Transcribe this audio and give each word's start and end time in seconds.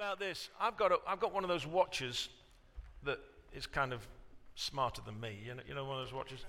about 0.00 0.18
this? 0.18 0.48
I've 0.58 0.78
got, 0.78 0.92
a, 0.92 0.98
I've 1.06 1.20
got 1.20 1.34
one 1.34 1.44
of 1.44 1.50
those 1.50 1.66
watches 1.66 2.30
that 3.02 3.18
is 3.52 3.66
kind 3.66 3.92
of 3.92 4.00
smarter 4.54 5.02
than 5.04 5.20
me. 5.20 5.38
You 5.44 5.54
know, 5.54 5.62
you 5.68 5.74
know 5.74 5.84
one 5.84 5.98
of 5.98 6.06
those 6.06 6.14
watches? 6.14 6.46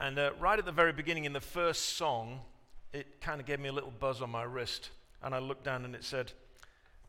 And 0.00 0.18
uh, 0.18 0.30
right 0.40 0.58
at 0.58 0.64
the 0.64 0.72
very 0.72 0.94
beginning, 0.94 1.26
in 1.26 1.34
the 1.34 1.42
first 1.42 1.96
song, 1.98 2.40
it 2.94 3.20
kind 3.20 3.38
of 3.38 3.46
gave 3.46 3.60
me 3.60 3.68
a 3.68 3.72
little 3.72 3.92
buzz 4.00 4.22
on 4.22 4.30
my 4.30 4.44
wrist. 4.44 4.88
And 5.22 5.34
I 5.34 5.40
looked 5.40 5.62
down 5.62 5.84
and 5.84 5.94
it 5.94 6.02
said, 6.02 6.32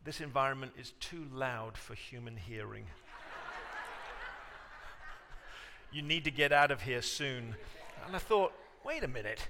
This 0.03 0.19
environment 0.19 0.73
is 0.77 0.91
too 0.99 1.25
loud 1.33 1.77
for 1.77 1.93
human 1.93 2.35
hearing. 2.35 2.83
you 5.93 6.01
need 6.01 6.25
to 6.25 6.31
get 6.31 6.51
out 6.51 6.69
of 6.69 6.81
here 6.81 7.01
soon. 7.01 7.55
And 8.05 8.13
I 8.13 8.19
thought, 8.19 8.51
wait 8.83 9.05
a 9.05 9.07
minute. 9.07 9.47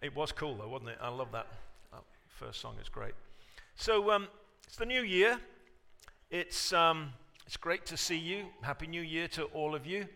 It 0.00 0.14
was 0.14 0.30
cool 0.30 0.54
though, 0.54 0.68
wasn't 0.68 0.90
it? 0.90 0.98
I 1.02 1.08
love 1.08 1.32
that. 1.32 1.48
that 1.90 2.02
first 2.28 2.60
song 2.60 2.76
is 2.80 2.88
great. 2.88 3.14
So 3.74 4.12
um, 4.12 4.28
it's 4.66 4.76
the 4.76 4.86
new 4.86 5.02
year. 5.02 5.38
It's, 6.30 6.72
um, 6.72 7.12
it's 7.46 7.56
great 7.56 7.84
to 7.86 7.96
see 7.96 8.16
you. 8.16 8.46
Happy 8.62 8.86
New 8.86 9.02
Year 9.02 9.28
to 9.28 9.44
all 9.44 9.74
of 9.74 9.86
you. 9.86 10.06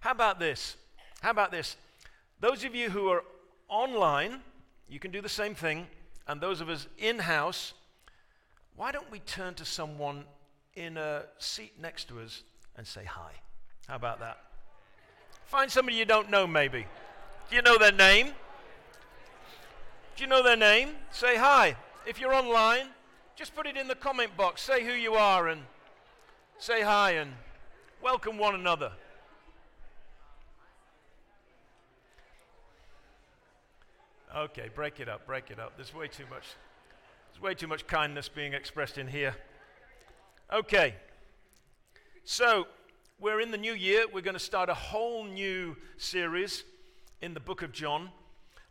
How 0.00 0.12
about 0.12 0.38
this? 0.38 0.76
How 1.20 1.30
about 1.30 1.50
this? 1.50 1.76
Those 2.40 2.64
of 2.64 2.74
you 2.74 2.90
who 2.90 3.08
are 3.08 3.24
online, 3.68 4.40
you 4.88 4.98
can 4.98 5.10
do 5.10 5.20
the 5.20 5.28
same 5.28 5.54
thing. 5.54 5.86
And 6.26 6.40
those 6.40 6.60
of 6.60 6.68
us 6.68 6.86
in 6.98 7.18
house, 7.18 7.74
why 8.76 8.92
don't 8.92 9.10
we 9.10 9.18
turn 9.18 9.54
to 9.54 9.64
someone 9.64 10.24
in 10.74 10.96
a 10.96 11.24
seat 11.38 11.72
next 11.80 12.08
to 12.08 12.20
us 12.20 12.42
and 12.76 12.86
say 12.86 13.04
hi? 13.04 13.32
How 13.88 13.96
about 13.96 14.20
that? 14.20 14.38
Find 15.46 15.70
somebody 15.70 15.96
you 15.96 16.04
don't 16.04 16.30
know, 16.30 16.46
maybe. 16.46 16.86
Do 17.50 17.56
you 17.56 17.62
know 17.62 17.76
their 17.76 17.90
name? 17.90 18.28
Do 20.16 20.22
you 20.22 20.28
know 20.28 20.42
their 20.42 20.56
name? 20.56 20.90
Say 21.10 21.36
hi. 21.36 21.74
If 22.06 22.20
you're 22.20 22.32
online, 22.32 22.86
just 23.40 23.54
put 23.54 23.66
it 23.66 23.74
in 23.74 23.88
the 23.88 23.94
comment 23.94 24.36
box. 24.36 24.60
Say 24.60 24.84
who 24.84 24.92
you 24.92 25.14
are 25.14 25.48
and 25.48 25.62
say 26.58 26.82
hi 26.82 27.12
and 27.12 27.32
welcome 28.02 28.36
one 28.36 28.54
another. 28.54 28.92
Okay, 34.36 34.68
break 34.74 35.00
it 35.00 35.08
up, 35.08 35.26
break 35.26 35.50
it 35.50 35.58
up. 35.58 35.72
There's 35.76 35.94
way 35.94 36.06
too 36.06 36.24
much. 36.28 36.42
There's 37.32 37.40
way 37.40 37.54
too 37.54 37.66
much 37.66 37.86
kindness 37.86 38.28
being 38.28 38.52
expressed 38.52 38.98
in 38.98 39.08
here. 39.08 39.34
Okay. 40.52 40.96
So, 42.24 42.66
we're 43.18 43.40
in 43.40 43.52
the 43.52 43.56
new 43.56 43.72
year. 43.72 44.04
We're 44.12 44.20
going 44.20 44.34
to 44.34 44.38
start 44.38 44.68
a 44.68 44.74
whole 44.74 45.24
new 45.24 45.78
series 45.96 46.62
in 47.22 47.32
the 47.32 47.40
book 47.40 47.62
of 47.62 47.72
John. 47.72 48.10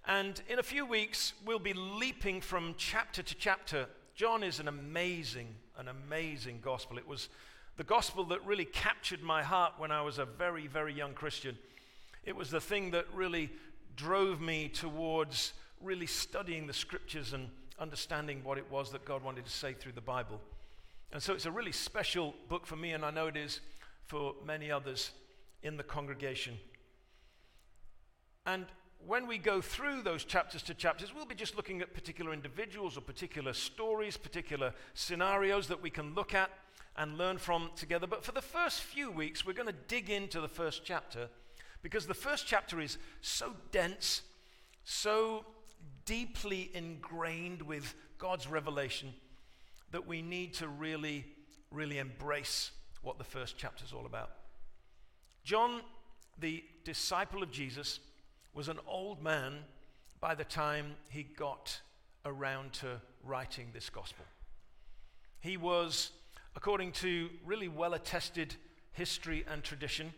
And 0.05 0.39
in 0.47 0.59
a 0.59 0.63
few 0.63 0.85
weeks, 0.85 1.33
we'll 1.43 1.57
be 1.57 1.73
leaping 1.73 2.39
from 2.39 2.75
chapter 2.77 3.23
to 3.23 3.33
chapter. 3.33 3.87
John 4.19 4.43
is 4.43 4.59
an 4.59 4.67
amazing, 4.67 5.47
an 5.77 5.87
amazing 5.87 6.59
gospel. 6.61 6.97
It 6.97 7.07
was 7.07 7.29
the 7.77 7.85
gospel 7.85 8.25
that 8.25 8.45
really 8.45 8.65
captured 8.65 9.23
my 9.23 9.41
heart 9.41 9.75
when 9.77 9.93
I 9.93 10.01
was 10.01 10.19
a 10.19 10.25
very, 10.25 10.67
very 10.67 10.93
young 10.93 11.13
Christian. 11.13 11.57
It 12.25 12.35
was 12.35 12.51
the 12.51 12.59
thing 12.59 12.91
that 12.91 13.05
really 13.13 13.49
drove 13.95 14.41
me 14.41 14.67
towards 14.67 15.53
really 15.81 16.05
studying 16.05 16.67
the 16.67 16.73
scriptures 16.73 17.31
and 17.31 17.47
understanding 17.79 18.41
what 18.43 18.57
it 18.57 18.69
was 18.69 18.91
that 18.91 19.05
God 19.05 19.23
wanted 19.23 19.45
to 19.45 19.51
say 19.51 19.71
through 19.71 19.93
the 19.93 20.01
Bible. 20.01 20.41
And 21.13 21.23
so 21.23 21.33
it's 21.33 21.45
a 21.45 21.51
really 21.51 21.71
special 21.71 22.35
book 22.49 22.67
for 22.67 22.75
me, 22.75 22.91
and 22.91 23.05
I 23.05 23.11
know 23.11 23.27
it 23.27 23.37
is 23.37 23.61
for 24.07 24.35
many 24.45 24.69
others 24.69 25.11
in 25.63 25.77
the 25.77 25.83
congregation. 25.83 26.57
And 28.45 28.65
when 29.05 29.27
we 29.27 29.37
go 29.37 29.61
through 29.61 30.01
those 30.03 30.23
chapters 30.23 30.61
to 30.63 30.73
chapters, 30.73 31.13
we'll 31.13 31.25
be 31.25 31.35
just 31.35 31.55
looking 31.55 31.81
at 31.81 31.93
particular 31.93 32.33
individuals 32.33 32.97
or 32.97 33.01
particular 33.01 33.53
stories, 33.53 34.17
particular 34.17 34.73
scenarios 34.93 35.67
that 35.67 35.81
we 35.81 35.89
can 35.89 36.13
look 36.13 36.33
at 36.33 36.49
and 36.97 37.17
learn 37.17 37.37
from 37.37 37.71
together. 37.75 38.07
But 38.07 38.25
for 38.25 38.33
the 38.33 38.41
first 38.41 38.81
few 38.81 39.09
weeks, 39.09 39.45
we're 39.45 39.53
going 39.53 39.67
to 39.67 39.75
dig 39.87 40.09
into 40.09 40.41
the 40.41 40.47
first 40.47 40.83
chapter 40.83 41.29
because 41.81 42.07
the 42.07 42.13
first 42.13 42.45
chapter 42.45 42.81
is 42.81 42.97
so 43.21 43.53
dense, 43.71 44.21
so 44.83 45.45
deeply 46.05 46.69
ingrained 46.73 47.61
with 47.61 47.95
God's 48.17 48.47
revelation 48.47 49.13
that 49.91 50.05
we 50.05 50.21
need 50.21 50.53
to 50.55 50.67
really, 50.67 51.25
really 51.71 51.99
embrace 51.99 52.71
what 53.01 53.17
the 53.17 53.23
first 53.23 53.57
chapter 53.57 53.85
is 53.85 53.93
all 53.93 54.05
about. 54.05 54.31
John, 55.43 55.81
the 56.37 56.63
disciple 56.83 57.41
of 57.41 57.51
Jesus, 57.51 57.99
was 58.59 58.67
an 58.67 58.79
old 58.89 59.23
man 59.23 59.53
by 60.19 60.35
the 60.35 60.43
time 60.43 60.93
he 61.09 61.23
got 61.23 61.79
around 62.25 62.73
to 62.73 62.99
writing 63.23 63.67
this 63.73 63.89
gospel. 63.89 64.25
He 65.39 65.55
was, 65.55 66.11
according 66.57 66.91
to 66.91 67.29
really 67.45 67.69
well 67.69 67.93
attested 67.93 68.55
history 68.91 69.45
and 69.49 69.63
tradition, 69.63 70.11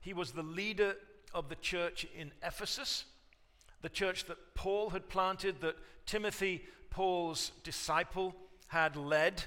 he 0.00 0.12
was 0.12 0.32
the 0.32 0.42
leader 0.42 0.96
of 1.32 1.48
the 1.48 1.54
church 1.54 2.04
in 2.18 2.32
Ephesus, 2.42 3.04
the 3.82 3.88
church 3.88 4.24
that 4.24 4.56
Paul 4.56 4.90
had 4.90 5.08
planted, 5.08 5.60
that 5.60 5.76
Timothy, 6.06 6.64
Paul's 6.90 7.52
disciple, 7.62 8.34
had 8.66 8.96
led. 8.96 9.44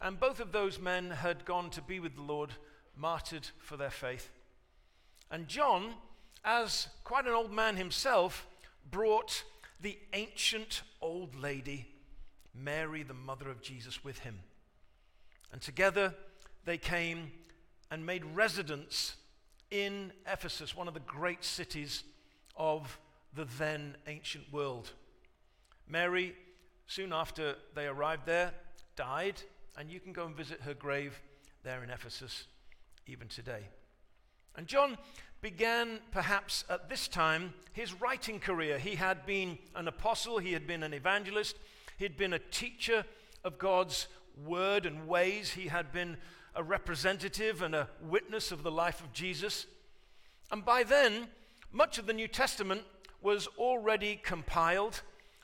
And 0.00 0.18
both 0.18 0.40
of 0.40 0.52
those 0.52 0.78
men 0.78 1.10
had 1.10 1.44
gone 1.44 1.68
to 1.72 1.82
be 1.82 2.00
with 2.00 2.14
the 2.14 2.22
Lord, 2.22 2.52
martyred 2.96 3.48
for 3.58 3.76
their 3.76 3.90
faith. 3.90 4.30
And 5.30 5.46
John, 5.46 5.92
as 6.44 6.88
quite 7.04 7.26
an 7.26 7.32
old 7.32 7.52
man 7.52 7.76
himself, 7.76 8.46
brought 8.90 9.44
the 9.80 9.98
ancient 10.12 10.82
old 11.00 11.34
lady, 11.34 11.86
Mary, 12.54 13.02
the 13.02 13.14
mother 13.14 13.50
of 13.50 13.62
Jesus, 13.62 14.04
with 14.04 14.20
him. 14.20 14.40
And 15.52 15.60
together 15.60 16.14
they 16.64 16.78
came 16.78 17.32
and 17.90 18.04
made 18.04 18.24
residence 18.24 19.16
in 19.70 20.12
Ephesus, 20.26 20.76
one 20.76 20.88
of 20.88 20.94
the 20.94 21.00
great 21.00 21.44
cities 21.44 22.02
of 22.56 22.98
the 23.34 23.46
then 23.58 23.96
ancient 24.06 24.52
world. 24.52 24.90
Mary, 25.88 26.34
soon 26.86 27.12
after 27.12 27.56
they 27.74 27.86
arrived 27.86 28.26
there, 28.26 28.52
died, 28.96 29.40
and 29.76 29.90
you 29.90 30.00
can 30.00 30.12
go 30.12 30.26
and 30.26 30.36
visit 30.36 30.60
her 30.62 30.74
grave 30.74 31.20
there 31.62 31.82
in 31.82 31.90
Ephesus 31.90 32.44
even 33.06 33.28
today. 33.28 33.62
And 34.56 34.66
John 34.66 34.98
began 35.40 36.00
perhaps 36.10 36.64
at 36.68 36.88
this 36.88 37.08
time 37.08 37.54
his 37.72 37.98
writing 38.00 38.38
career. 38.40 38.78
He 38.78 38.96
had 38.96 39.24
been 39.24 39.58
an 39.74 39.88
apostle, 39.88 40.38
he 40.38 40.52
had 40.52 40.66
been 40.66 40.82
an 40.82 40.92
evangelist, 40.92 41.56
he 41.96 42.04
had 42.04 42.16
been 42.16 42.32
a 42.32 42.38
teacher 42.38 43.04
of 43.44 43.58
God's 43.58 44.06
word 44.44 44.86
and 44.86 45.08
ways, 45.08 45.50
he 45.50 45.68
had 45.68 45.92
been 45.92 46.16
a 46.54 46.62
representative 46.62 47.62
and 47.62 47.74
a 47.74 47.88
witness 48.02 48.52
of 48.52 48.62
the 48.62 48.70
life 48.70 49.00
of 49.00 49.12
Jesus. 49.12 49.66
And 50.50 50.64
by 50.64 50.82
then, 50.82 51.28
much 51.72 51.98
of 51.98 52.06
the 52.06 52.12
New 52.12 52.28
Testament 52.28 52.82
was 53.22 53.46
already 53.58 54.16
compiled, 54.22 55.02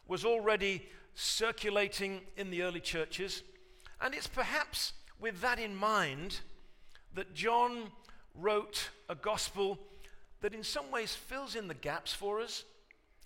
was 0.08 0.24
already 0.24 0.88
circulating 1.14 2.20
in 2.36 2.50
the 2.50 2.62
early 2.62 2.80
churches. 2.80 3.42
And 4.00 4.14
it's 4.14 4.26
perhaps 4.26 4.92
with 5.20 5.40
that 5.40 5.58
in 5.58 5.74
mind 5.74 6.40
that 7.14 7.34
John 7.34 7.90
wrote 8.38 8.90
a 9.08 9.14
gospel 9.14 9.78
that 10.40 10.54
in 10.54 10.62
some 10.62 10.90
ways 10.90 11.14
fills 11.14 11.54
in 11.54 11.68
the 11.68 11.74
gaps 11.74 12.12
for 12.12 12.40
us, 12.40 12.64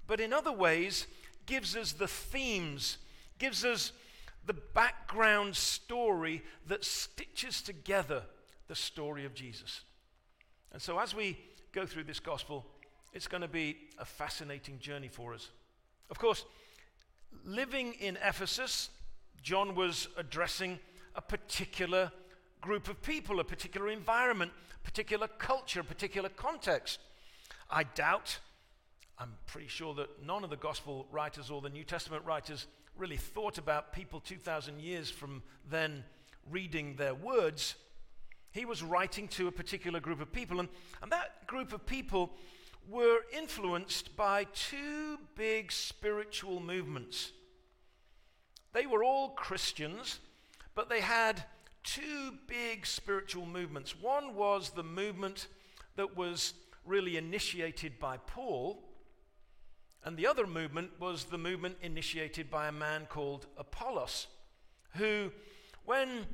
but 0.06 0.21
in 0.21 0.32
other 0.32 0.53
ways 0.53 1.06
gives 1.47 1.76
us 1.76 1.93
the 1.93 2.09
themes, 2.09 2.98
gives 3.38 3.65
us 3.65 3.93
the 4.47 4.54
background 4.75 5.54
story 5.54 6.43
that 6.66 6.84
stitches 6.84 7.62
together 7.62 8.22
the 8.69 8.75
story 8.75 9.25
of 9.25 9.34
Jesus. 9.34 9.82
And 10.72 10.81
so 10.81 10.99
as 10.99 11.15
we 11.15 11.38
go 11.72 11.87
through 11.87 12.04
this 12.04 12.20
gospel, 12.20 12.66
it's 13.12 13.26
going 13.26 13.43
to 13.43 13.49
be 13.49 13.76
a 13.99 14.04
fascinating 14.04 14.78
journey 14.78 15.09
for 15.09 15.34
us. 15.34 15.50
Of 16.10 16.19
course, 16.19 16.44
living 17.44 17.94
in 17.94 18.16
Ephesus, 18.25 18.91
John 19.43 19.75
was 19.75 20.09
addressing 20.16 20.78
a 21.15 21.20
particular 21.20 22.12
group 22.60 22.88
of 22.88 23.02
people, 23.02 23.40
a 23.40 23.44
particular 23.44 23.88
environment, 23.88 24.52
particular 24.82 25.28
culture, 25.28 25.82
particular 25.82 26.28
context. 26.28 26.98
I 27.70 27.84
doubt, 27.84 28.38
I'm 29.18 29.34
pretty 29.46 29.68
sure 29.68 29.94
that 29.94 30.24
none 30.24 30.44
of 30.44 30.50
the 30.50 30.56
gospel 30.56 31.06
writers 31.10 31.50
or 31.50 31.60
the 31.60 31.68
New 31.68 31.84
Testament 31.84 32.24
writers 32.24 32.66
really 32.96 33.16
thought 33.16 33.58
about 33.58 33.92
people 33.92 34.20
2,000 34.20 34.80
years 34.80 35.10
from 35.10 35.42
then 35.70 36.04
reading 36.50 36.96
their 36.96 37.14
words. 37.14 37.76
He 38.52 38.64
was 38.64 38.82
writing 38.82 39.28
to 39.28 39.46
a 39.48 39.52
particular 39.52 40.00
group 40.00 40.20
of 40.20 40.32
people, 40.32 40.60
and, 40.60 40.68
and 41.02 41.12
that 41.12 41.46
group 41.46 41.72
of 41.72 41.86
people 41.86 42.32
were 42.88 43.20
influenced 43.32 44.16
by 44.16 44.44
two 44.52 45.18
big 45.36 45.70
spiritual 45.70 46.60
movements. 46.60 47.32
They 48.72 48.86
were 48.86 49.04
all 49.04 49.30
Christians, 49.30 50.18
but 50.74 50.88
they 50.88 51.00
had 51.00 51.44
two 51.85 52.35
big 52.47 52.87
spiritual 52.87 53.47
movements. 53.47 53.94
One 54.00 54.35
was 54.35 54.71
the 54.71 54.82
movement 54.82 55.49
that 55.97 56.17
was 56.17 56.55
really 56.85 57.17
initiated 57.17 57.99
by 57.99 58.17
Paul, 58.19 58.82
and 60.05 60.17
the 60.17 60.27
other 60.27 60.47
movement 60.47 60.93
was 60.99 61.25
the 61.25 61.38
movement 61.38 61.77
initiated 61.82 62.50
by 62.50 62.69
a 62.69 62.73
man 62.73 63.06
called 63.06 63.47
Apollos. 63.59 64.27
who, 64.97 65.31
when 65.85 66.27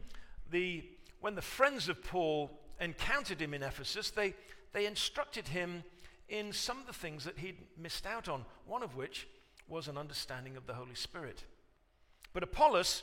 the, 0.50 0.84
when 1.20 1.34
the 1.34 1.42
friends 1.42 1.88
of 1.88 2.02
Paul 2.02 2.50
encountered 2.80 3.40
him 3.40 3.54
in 3.54 3.62
Ephesus, 3.62 4.10
they, 4.10 4.34
they 4.72 4.86
instructed 4.86 5.48
him 5.48 5.84
in 6.28 6.52
some 6.52 6.78
of 6.78 6.86
the 6.86 6.92
things 6.92 7.24
that 7.24 7.38
he'd 7.38 7.58
missed 7.78 8.06
out 8.06 8.28
on, 8.28 8.44
one 8.66 8.82
of 8.82 8.96
which 8.96 9.28
was 9.68 9.88
an 9.88 9.98
understanding 9.98 10.56
of 10.56 10.66
the 10.66 10.74
Holy 10.74 10.94
Spirit. 10.94 11.44
But 12.32 12.42
Apollos, 12.42 13.02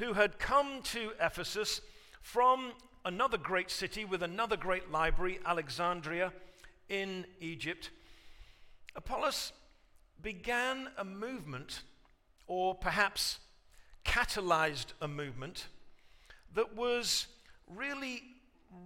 who 0.00 0.14
had 0.14 0.38
come 0.38 0.80
to 0.80 1.12
Ephesus 1.20 1.82
from 2.22 2.72
another 3.04 3.36
great 3.36 3.70
city 3.70 4.02
with 4.06 4.22
another 4.22 4.56
great 4.56 4.90
library, 4.90 5.38
Alexandria 5.44 6.32
in 6.88 7.26
Egypt, 7.38 7.90
Apollos 8.96 9.52
began 10.22 10.88
a 10.96 11.04
movement, 11.04 11.82
or 12.46 12.74
perhaps 12.74 13.40
catalyzed 14.02 14.94
a 15.02 15.06
movement, 15.06 15.66
that 16.54 16.74
was 16.74 17.26
really 17.68 18.22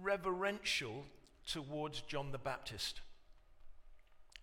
reverential 0.01 1.05
towards 1.47 2.01
John 2.01 2.33
the 2.33 2.37
Baptist, 2.37 2.99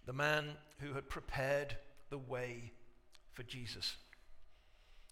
the 0.07 0.15
man 0.15 0.53
who 0.81 0.95
had 0.95 1.11
prepared 1.11 1.77
the 2.09 2.19
way 2.19 2.73
for 3.35 3.43
Jesus. 3.43 3.97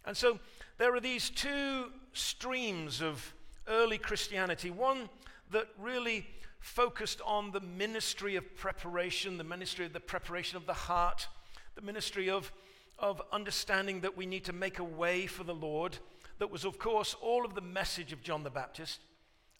And 0.04 0.16
so 0.16 0.38
there 0.78 0.94
are 0.94 1.00
these 1.00 1.30
two 1.30 1.92
streams 2.12 3.02
of 3.02 3.34
early 3.68 3.98
Christianity 3.98 4.70
one 4.70 5.08
that 5.50 5.68
really 5.78 6.26
focused 6.60 7.20
on 7.24 7.50
the 7.50 7.60
ministry 7.60 8.36
of 8.36 8.56
preparation, 8.56 9.38
the 9.38 9.44
ministry 9.44 9.86
of 9.86 9.92
the 9.92 10.00
preparation 10.00 10.56
of 10.56 10.66
the 10.66 10.74
heart, 10.74 11.26
the 11.74 11.82
ministry 11.82 12.28
of, 12.28 12.52
of 12.98 13.22
understanding 13.32 14.00
that 14.00 14.16
we 14.16 14.26
need 14.26 14.44
to 14.44 14.52
make 14.52 14.78
a 14.78 14.84
way 14.84 15.26
for 15.26 15.44
the 15.44 15.54
Lord, 15.54 15.98
that 16.38 16.50
was, 16.50 16.64
of 16.64 16.78
course, 16.78 17.14
all 17.20 17.44
of 17.44 17.54
the 17.54 17.60
message 17.60 18.12
of 18.12 18.22
John 18.22 18.42
the 18.42 18.50
Baptist, 18.50 19.00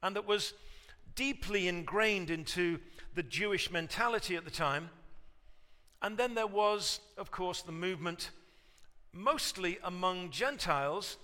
and 0.03 0.15
that 0.17 0.27
was 0.27 0.55
deeply 1.15 1.69
ingrained 1.69 2.31
into 2.31 2.79
the 3.15 3.23
Jewish 3.23 3.71
mentality 3.71 4.37
at 4.37 4.45
the 4.45 4.51
time. 4.51 4.91
And 6.03 6.17
then 6.17 6.35
there 6.35 6.47
was, 6.47 7.01
of 7.19 7.31
course, 7.31 7.63
the 7.63 7.73
movement 7.73 8.31
mostly 9.12 9.79
among 9.83 10.31
Gentiles, 10.31 11.17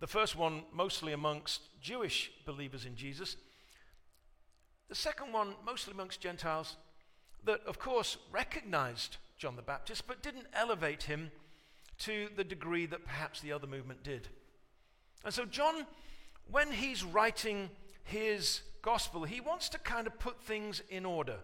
the 0.00 0.06
first 0.06 0.36
one 0.36 0.62
mostly 0.72 1.12
amongst 1.12 1.60
Jewish 1.80 2.30
believers 2.44 2.84
in 2.84 2.96
Jesus, 2.96 3.36
the 4.88 4.94
second 4.94 5.32
one 5.32 5.54
mostly 5.64 5.92
amongst 5.92 6.20
Gentiles 6.20 6.76
that, 7.44 7.60
of 7.66 7.78
course, 7.78 8.16
recognized 8.32 9.18
John 9.36 9.56
the 9.56 9.62
Baptist 9.62 10.06
but 10.06 10.22
didn't 10.22 10.46
elevate 10.52 11.04
him 11.04 11.30
to 11.98 12.28
the 12.36 12.44
degree 12.44 12.86
that 12.86 13.04
perhaps 13.04 13.40
the 13.40 13.52
other 13.52 13.66
movement 13.66 14.02
did. 14.02 14.28
And 15.24 15.34
so, 15.34 15.44
John, 15.44 15.86
when 16.50 16.72
he's 16.72 17.04
writing 17.04 17.70
his 18.04 18.62
gospel, 18.82 19.24
he 19.24 19.40
wants 19.40 19.68
to 19.70 19.78
kind 19.78 20.06
of 20.06 20.18
put 20.18 20.40
things 20.42 20.82
in 20.88 21.04
order. 21.04 21.36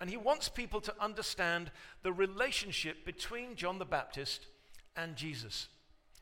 And 0.00 0.10
he 0.10 0.16
wants 0.16 0.48
people 0.48 0.80
to 0.82 0.94
understand 1.00 1.70
the 2.02 2.12
relationship 2.12 3.04
between 3.04 3.54
John 3.54 3.78
the 3.78 3.84
Baptist 3.84 4.46
and 4.96 5.16
Jesus. 5.16 5.68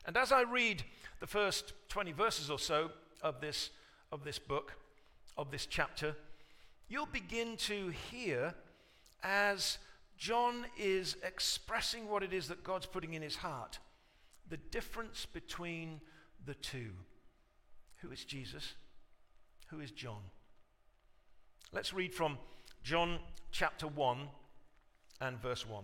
And 0.05 0.17
as 0.17 0.31
I 0.31 0.41
read 0.41 0.83
the 1.19 1.27
first 1.27 1.73
20 1.89 2.11
verses 2.11 2.49
or 2.49 2.59
so 2.59 2.91
of 3.21 3.41
this, 3.41 3.69
of 4.11 4.23
this 4.23 4.39
book, 4.39 4.73
of 5.37 5.51
this 5.51 5.65
chapter, 5.65 6.15
you'll 6.87 7.05
begin 7.05 7.57
to 7.57 7.89
hear 8.11 8.53
as 9.23 9.77
John 10.17 10.65
is 10.77 11.15
expressing 11.23 12.07
what 12.07 12.23
it 12.23 12.33
is 12.33 12.47
that 12.47 12.63
God's 12.63 12.85
putting 12.85 13.13
in 13.13 13.21
his 13.21 13.37
heart 13.37 13.79
the 14.49 14.57
difference 14.57 15.25
between 15.25 16.01
the 16.45 16.53
two. 16.55 16.91
Who 17.97 18.11
is 18.11 18.25
Jesus? 18.25 18.73
Who 19.67 19.79
is 19.79 19.91
John? 19.91 20.21
Let's 21.71 21.93
read 21.93 22.13
from 22.13 22.37
John 22.83 23.19
chapter 23.51 23.87
1 23.87 24.27
and 25.21 25.41
verse 25.41 25.67
1. 25.67 25.83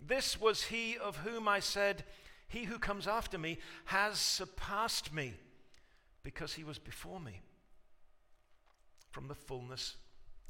this 0.00 0.40
was 0.40 0.64
he 0.64 0.96
of 0.96 1.16
whom 1.18 1.48
I 1.48 1.60
said, 1.60 2.04
He 2.48 2.64
who 2.64 2.78
comes 2.78 3.06
after 3.06 3.38
me 3.38 3.58
has 3.86 4.18
surpassed 4.18 5.12
me, 5.12 5.34
because 6.22 6.54
he 6.54 6.64
was 6.64 6.78
before 6.78 7.20
me. 7.20 7.40
From 9.10 9.28
the 9.28 9.34
fullness 9.34 9.96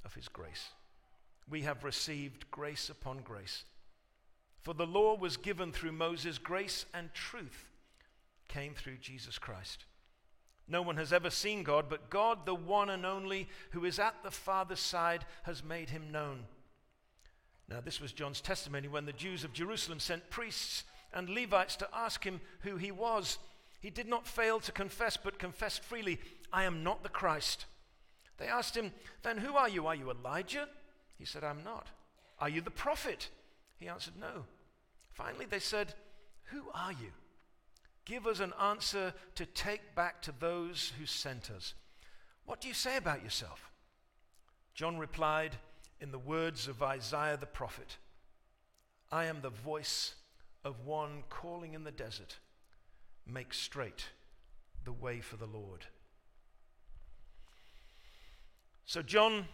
of 0.05 0.15
his 0.15 0.29
grace, 0.29 0.69
we 1.49 1.63
have 1.63 1.85
received 1.85 2.51
grace 2.51 2.91
upon 2.91 3.19
grace. 3.19 3.65
For 4.61 4.75
the 4.75 4.87
law 4.87 5.17
was 5.17 5.37
given 5.37 5.73
through 5.73 5.93
Moses, 5.93 6.37
grace 6.39 6.85
and 6.93 7.13
truth 7.15 7.65
came 8.49 8.75
through 8.75 8.97
Jesus 8.99 9.39
Christ. 9.39 9.85
No 10.67 10.83
one 10.83 10.97
has 10.99 11.13
ever 11.13 11.31
seen 11.31 11.63
God, 11.63 11.87
but 11.89 12.11
God, 12.11 12.45
the 12.45 12.55
one 12.55 12.91
and 12.91 13.07
only, 13.07 13.49
who 13.71 13.85
is 13.85 13.99
at 13.99 14.23
the 14.23 14.31
Father's 14.31 14.81
side, 14.81 15.25
has 15.45 15.65
made 15.65 15.89
him 15.89 16.11
known. 16.13 16.45
Now, 17.69 17.81
this 17.81 18.01
was 18.01 18.13
John's 18.13 18.41
testimony 18.41 18.89
when 18.89 19.05
the 19.05 19.13
Jews 19.13 19.45
of 19.45 19.53
Jerusalem 19.53 20.01
sent 20.01 20.31
priests 20.31 20.85
and 21.13 21.29
Levites 21.29 21.77
to 21.77 21.89
ask 21.95 22.25
him 22.25 22.41
who 22.61 22.77
he 22.77 22.91
was. 22.91 23.39
He 23.81 23.91
did 23.91 24.09
not 24.09 24.27
fail 24.27 24.59
to 24.61 24.73
confess, 24.73 25.17
but 25.17 25.39
confessed 25.39 25.85
freely, 25.85 26.19
I 26.53 26.65
am 26.65 26.83
not 26.83 27.03
the 27.03 27.09
Christ. 27.09 27.67
They 28.39 28.47
asked 28.47 28.77
him, 28.77 28.93
Then 29.23 29.39
who 29.39 29.55
are 29.55 29.69
you? 29.69 29.87
Are 29.87 29.95
you 29.95 30.11
Elijah? 30.11 30.69
He 31.19 31.25
said, 31.25 31.45
I'm 31.45 31.63
not. 31.63 31.89
Are 32.39 32.49
you 32.49 32.61
the 32.61 32.71
prophet? 32.71 33.29
He 33.79 33.89
answered, 33.89 34.15
No. 34.19 34.45
Finally, 35.13 35.47
they 35.47 35.59
said, 35.59 35.95
Who 36.45 36.71
are 36.75 36.93
you? 36.93 37.11
Give 38.05 38.27
us 38.27 38.41
an 38.41 38.55
answer 38.61 39.13
to 39.35 39.45
take 39.45 39.95
back 39.95 40.23
to 40.23 40.33
those 40.39 40.93
who 40.99 41.05
sent 41.05 41.51
us. 41.51 41.75
What 42.47 42.61
do 42.61 42.69
you 42.69 42.75
say 42.75 42.97
about 42.97 43.23
yourself? 43.23 43.71
John 44.75 44.99
replied, 44.99 45.57
in 46.01 46.11
the 46.13 46.19
words 46.19 46.69
of 46.69 46.83
Isaiah 46.83 47.37
the 47.37 47.47
prophet 47.47 47.97
I 49.11 49.25
am 49.25 49.41
the 49.41 49.51
voice 49.51 50.15
of 50.65 50.85
one 50.85 51.23
calling 51.31 51.73
in 51.73 51.85
the 51.85 51.91
desert, 51.91 52.37
make 53.27 53.55
straight 53.55 54.07
the 54.85 54.93
way 54.93 55.21
for 55.21 55.37
the 55.37 55.47
Lord. 55.47 55.87
So 58.85 59.03
John 59.03 59.47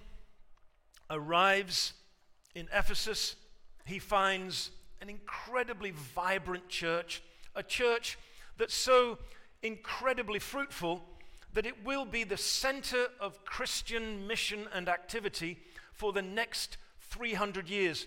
arrives 1.10 1.92
in 2.54 2.68
Ephesus. 2.72 3.36
He 3.84 3.98
finds 3.98 4.70
an 5.00 5.08
incredibly 5.08 5.92
vibrant 5.92 6.68
church, 6.68 7.22
a 7.54 7.62
church 7.62 8.18
that's 8.58 8.74
so 8.74 9.18
incredibly 9.62 10.38
fruitful 10.38 11.02
that 11.52 11.66
it 11.66 11.84
will 11.84 12.04
be 12.04 12.24
the 12.24 12.36
center 12.36 13.06
of 13.20 13.44
Christian 13.44 14.26
mission 14.26 14.66
and 14.72 14.88
activity 14.88 15.58
for 15.94 16.12
the 16.12 16.22
next 16.22 16.76
300 17.00 17.68
years 17.68 18.06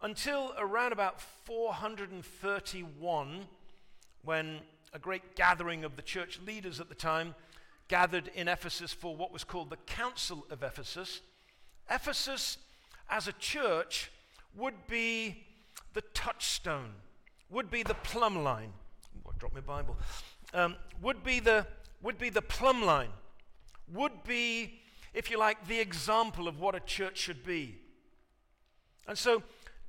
until 0.00 0.54
around 0.58 0.92
about 0.92 1.20
431 1.20 3.44
when 4.24 4.60
a 4.92 4.98
great 4.98 5.36
gathering 5.36 5.84
of 5.84 5.94
the 5.96 6.02
church 6.02 6.40
leaders 6.44 6.80
at 6.80 6.88
the 6.88 6.94
time 6.94 7.34
gathered 7.88 8.30
in 8.34 8.48
Ephesus 8.48 8.92
for 8.92 9.16
what 9.16 9.32
was 9.32 9.44
called 9.44 9.70
the 9.70 9.76
Council 9.76 10.44
of 10.50 10.62
Ephesus. 10.62 11.22
Ephesus, 11.90 12.58
as 13.10 13.28
a 13.28 13.32
church, 13.34 14.10
would 14.54 14.86
be 14.86 15.44
the 15.94 16.02
touchstone, 16.14 16.92
would 17.50 17.70
be 17.70 17.82
the 17.82 17.94
plumb 17.94 18.42
line. 18.42 18.72
Oh, 19.26 19.30
I 19.30 19.32
dropped 19.38 19.54
my 19.54 19.60
Bible. 19.60 19.96
Um, 20.54 20.76
would 21.00 21.24
be 21.24 21.40
the 21.40 21.66
would 22.02 22.18
be 22.18 22.30
the 22.30 22.42
plumb 22.42 22.82
line, 22.82 23.10
would 23.92 24.24
be, 24.24 24.80
if 25.14 25.30
you 25.30 25.38
like, 25.38 25.66
the 25.66 25.80
example 25.80 26.48
of 26.48 26.60
what 26.60 26.74
a 26.74 26.80
church 26.80 27.18
should 27.18 27.44
be. 27.44 27.76
And 29.06 29.18
so 29.18 29.42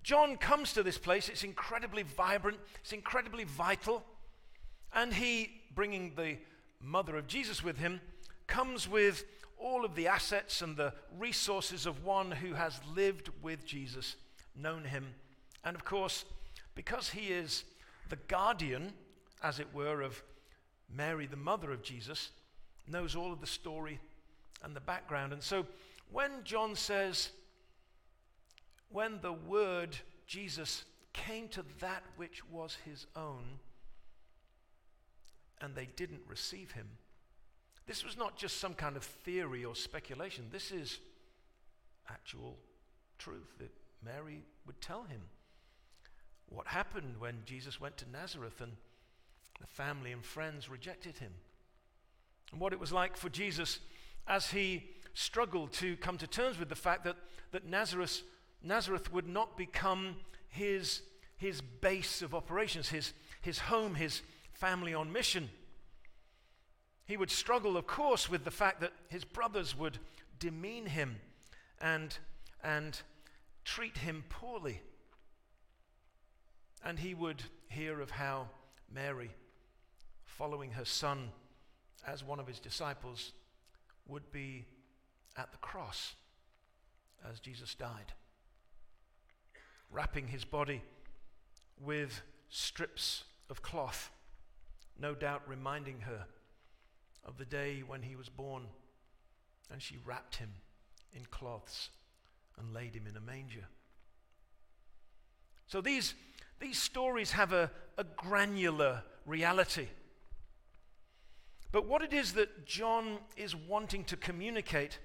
John 0.03 0.36
comes 0.36 0.74
to 0.74 0.84
this 0.84 0.98
place. 0.98 1.30
It's 1.30 1.44
incredibly 1.44 2.03
vibrant, 2.03 2.60
it's 2.82 2.94
incredibly 2.94 3.46
vital. 3.46 4.03
And 4.94 5.13
he, 5.13 5.50
bringing 5.74 6.13
the 6.15 6.38
mother 6.82 7.15
of 7.15 7.27
Jesus 7.27 7.63
with 7.63 7.77
him, 7.77 8.01
comes 8.48 8.88
with 8.88 9.24
all 9.58 9.86
of 9.86 9.96
the 9.96 10.08
assets 10.08 10.62
and 10.62 10.75
the 10.75 10.94
resources 11.18 11.86
of 11.86 12.03
one 12.03 12.32
who 12.32 12.53
has 12.53 12.80
lived 12.94 13.30
with 13.42 13.65
Jesus, 13.65 14.18
known 14.56 14.84
him. 14.84 15.15
And 15.63 15.75
of 15.75 15.86
course, 15.86 16.25
because 16.75 17.10
he 17.10 17.27
is 17.27 17.63
the 18.10 18.18
guardian, 18.27 18.94
as 19.42 19.60
it 19.60 19.74
were, 19.74 20.01
of 20.01 20.22
Mary, 20.94 21.25
the 21.25 21.38
mother 21.38 21.72
of 21.72 21.82
Jesus, 21.82 22.32
knows 22.88 23.15
all 23.15 23.32
of 23.32 23.39
the 23.39 23.48
story 23.48 24.00
and 24.63 24.75
the 24.75 24.82
background. 24.82 25.34
And 25.34 25.43
so 25.43 25.65
when 26.12 26.32
John 26.43 26.75
says, 26.75 27.29
when 28.89 29.20
the 29.22 29.34
word 29.34 29.98
Jesus 30.27 30.86
came 31.13 31.48
to 31.50 31.63
that 31.79 32.03
which 32.15 32.48
was 32.50 32.77
his 32.86 33.05
own, 33.15 33.60
and 35.62 35.75
they 35.75 35.88
didn't 35.96 36.22
receive 36.27 36.72
him, 36.72 36.88
this 37.86 38.03
was 38.03 38.17
not 38.17 38.38
just 38.38 38.60
some 38.60 38.74
kind 38.74 38.96
of 38.96 39.03
theory 39.03 39.65
or 39.65 39.75
speculation. 39.75 40.46
This 40.51 40.72
is 40.72 41.00
actual 42.10 42.58
truth 43.17 43.58
that 43.60 43.72
Mary 44.03 44.43
would 44.65 44.79
tell 44.82 45.03
him. 45.03 45.22
What 46.48 46.67
happened 46.67 47.15
when 47.20 47.41
Jesus 47.46 47.82
went 47.82 47.98
to 47.98 48.10
Nazareth 48.10 48.62
and 48.62 48.74
the 49.60 49.67
family 49.67 50.12
and 50.12 50.24
friends 50.24 50.70
rejected 50.70 51.17
him. 51.17 51.32
And 52.51 52.62
what 52.62 52.74
it 52.74 52.79
was 52.79 52.91
like 52.91 53.17
for 53.17 53.29
Jesus 53.29 53.79
as 54.27 54.51
he 54.51 54.84
struggled 55.13 55.72
to 55.74 55.96
come 55.98 56.18
to 56.18 56.27
terms 56.27 56.60
with 56.60 56.70
the 56.70 56.75
fact 56.75 57.03
that, 57.03 57.18
that 57.51 57.65
Nazareth, 57.65 58.22
Nazareth 58.62 59.12
would 59.12 59.27
not 59.27 59.58
become 59.58 60.15
his, 60.50 61.01
his 61.38 61.62
base 61.62 62.22
of 62.22 62.34
operations, 62.34 62.89
his, 62.89 63.13
his 63.42 63.60
home, 63.60 63.96
his 63.96 64.22
family 64.53 64.94
on 64.94 65.12
mission. 65.12 65.50
He 67.06 67.18
would 67.18 67.32
struggle, 67.32 67.75
of 67.75 67.86
course, 67.86 68.30
with 68.30 68.46
the 68.46 68.51
fact 68.51 68.82
that 68.82 68.94
his 69.10 69.25
brothers 69.25 69.77
would 69.77 70.00
demean 70.39 70.86
him 70.86 71.18
and, 71.82 72.18
and 72.63 73.00
treat 73.65 73.98
him 73.98 74.24
poorly. 74.30 74.82
And 76.84 77.00
he 77.00 77.13
would 77.13 77.44
hear 77.70 78.00
of 78.00 78.12
how 78.12 78.48
Mary 78.92 79.32
following 80.25 80.72
her 80.72 80.86
son 80.86 81.30
as 82.06 82.24
one 82.24 82.39
of 82.39 82.48
his 82.48 82.60
disciples 82.60 83.32
would 84.07 84.31
be 84.31 84.65
at 85.38 85.51
the 85.51 85.57
cross 85.57 86.13
as 87.29 87.39
Jesus 87.39 87.75
died, 87.75 88.13
wrapping 89.91 90.27
his 90.27 90.45
body 90.45 90.81
with 91.81 92.22
strips 92.50 93.24
of 93.50 93.62
cloth, 93.62 94.12
no 95.00 95.15
doubt 95.15 95.41
reminding 95.48 96.01
her 96.01 96.25
of 97.25 97.38
the 97.38 97.45
day 97.45 97.83
when 97.86 98.01
he 98.01 98.15
was 98.15 98.29
born, 98.29 98.63
and 99.72 99.81
she 99.81 99.98
wrapped 100.05 100.36
him 100.36 100.50
in 101.13 101.25
cloths 101.25 101.89
and 102.57 102.74
laid 102.74 102.93
him 102.95 103.07
in 103.07 103.15
a 103.15 103.22
manger. 103.22 103.65
So 105.67 105.81
these, 105.81 106.13
these 106.60 106.77
stories 106.77 107.31
have 107.31 107.53
a, 107.53 107.72
a 107.98 108.03
granular 108.03 109.03
reality. 109.25 109.88
But 111.74 111.88
what 111.88 112.03
it 112.03 112.13
is 112.13 112.34
that 112.34 112.68
John 112.68 113.18
is 113.36 113.56
wanting 113.56 114.03
to 114.06 114.15
communicate 114.15 115.00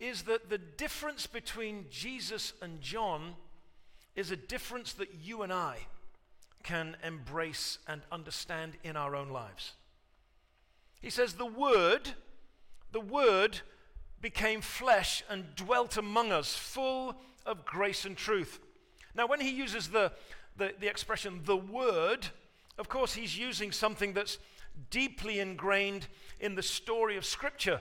is 0.00 0.22
that 0.22 0.48
the 0.48 0.56
difference 0.56 1.26
between 1.26 1.84
Jesus 1.90 2.54
and 2.62 2.80
John 2.80 3.34
is 4.16 4.30
a 4.30 4.36
difference 4.36 4.94
that 4.94 5.14
you 5.22 5.42
and 5.42 5.52
I 5.52 5.76
can 6.62 6.96
embrace 7.04 7.78
and 7.86 8.00
understand 8.10 8.78
in 8.82 8.96
our 8.96 9.14
own 9.14 9.28
lives. 9.28 9.74
He 11.02 11.10
says, 11.10 11.34
The 11.34 11.44
Word, 11.44 12.08
the 12.92 13.00
Word 13.00 13.60
became 14.22 14.62
flesh 14.62 15.22
and 15.28 15.54
dwelt 15.54 15.98
among 15.98 16.32
us, 16.32 16.54
full 16.54 17.14
of 17.44 17.66
grace 17.66 18.06
and 18.06 18.16
truth. 18.16 18.58
Now, 19.14 19.26
when 19.26 19.40
he 19.40 19.50
uses 19.50 19.88
the, 19.88 20.12
the, 20.56 20.72
the 20.80 20.88
expression 20.88 21.42
the 21.44 21.56
Word, 21.56 22.28
of 22.78 22.88
course, 22.88 23.12
he's 23.12 23.36
using 23.36 23.70
something 23.70 24.14
that's 24.14 24.38
deeply 24.90 25.40
ingrained 25.40 26.06
in 26.38 26.54
the 26.54 26.62
story 26.62 27.16
of 27.16 27.24
Scripture. 27.24 27.80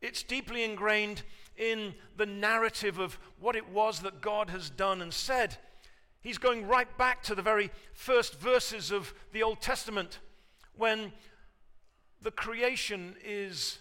It's 0.00 0.22
deeply 0.22 0.64
ingrained 0.64 1.22
in 1.56 1.94
the 2.16 2.26
narrative 2.26 2.98
of 2.98 3.18
what 3.38 3.56
it 3.56 3.68
was 3.68 4.00
that 4.00 4.20
God 4.20 4.50
has 4.50 4.70
done 4.70 5.02
and 5.02 5.12
said. 5.12 5.56
He's 6.20 6.38
going 6.38 6.66
right 6.66 6.96
back 6.98 7.22
to 7.24 7.34
the 7.34 7.42
very 7.42 7.70
first 7.94 8.40
verses 8.40 8.90
of 8.90 9.12
the 9.32 9.42
Old 9.42 9.60
Testament 9.60 10.20
when 10.76 11.12
the 12.20 12.30
creation 12.30 13.16
is 13.24 13.78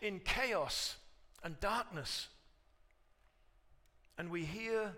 in 0.00 0.20
chaos 0.20 0.96
and 1.42 1.58
darkness. 1.60 2.28
And 4.16 4.30
we 4.30 4.44
hear 4.44 4.92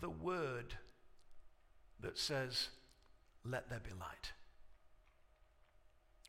the 0.00 0.10
word 0.10 0.74
that 2.00 2.18
says, 2.18 2.68
let 3.44 3.68
there 3.68 3.80
be 3.80 3.90
light. 3.90 4.32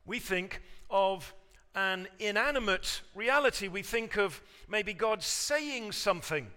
We 0.05 0.19
think 0.19 0.62
of 0.89 1.34
an 1.74 2.07
inanimate 2.19 3.01
reality. 3.13 3.67
We 3.67 3.81
think 3.81 4.17
of 4.17 4.41
maybe 4.69 4.93
God 4.93 5.24
saying 5.24 5.91
something. 5.91 6.48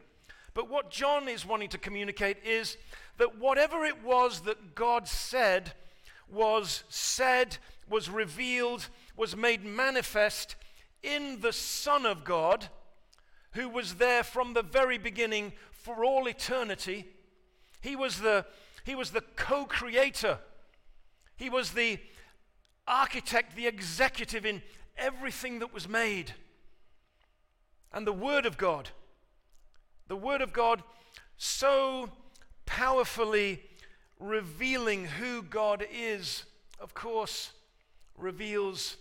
But 0.54 0.68
what 0.68 0.90
John 0.90 1.28
is 1.28 1.46
wanting 1.46 1.68
to 1.70 1.78
communicate 1.78 2.38
is 2.44 2.76
that 3.18 3.38
whatever 3.38 3.84
it 3.84 4.02
was 4.02 4.40
that 4.42 4.74
God 4.74 5.08
said 5.08 5.72
was 6.30 6.84
said, 6.88 7.58
was 7.88 8.10
revealed, 8.10 8.88
was 9.16 9.36
made 9.36 9.64
manifest 9.64 10.56
in 11.02 11.40
the 11.40 11.52
Son 11.52 12.04
of 12.04 12.24
God, 12.24 12.68
who 13.52 13.68
was 13.68 13.94
there 13.94 14.22
from 14.22 14.52
the 14.52 14.62
very 14.62 14.98
beginning 14.98 15.52
for 15.72 16.04
all 16.04 16.28
eternity. 16.28 17.06
He 17.80 17.96
was 17.96 18.20
the, 18.20 18.44
he 18.84 18.94
was 18.94 19.10
the 19.10 19.22
co 19.36 19.64
creator 19.64 20.38
he 21.38 21.48
was 21.48 21.70
the 21.70 21.98
architect, 22.86 23.54
the 23.54 23.68
executive 23.68 24.44
in 24.44 24.60
everything 24.96 25.60
that 25.60 25.72
was 25.72 25.88
made. 25.88 26.34
And 27.92 28.06
the 28.06 28.12
Word 28.12 28.44
of 28.44 28.58
God, 28.58 28.90
the 30.08 30.16
Word 30.16 30.42
of 30.42 30.52
God 30.52 30.82
so 31.36 32.10
powerfully 32.66 33.62
revealing 34.18 35.04
who 35.04 35.42
God 35.42 35.86
is, 35.92 36.44
of 36.80 36.92
course, 36.92 37.52
reveals 38.16 38.96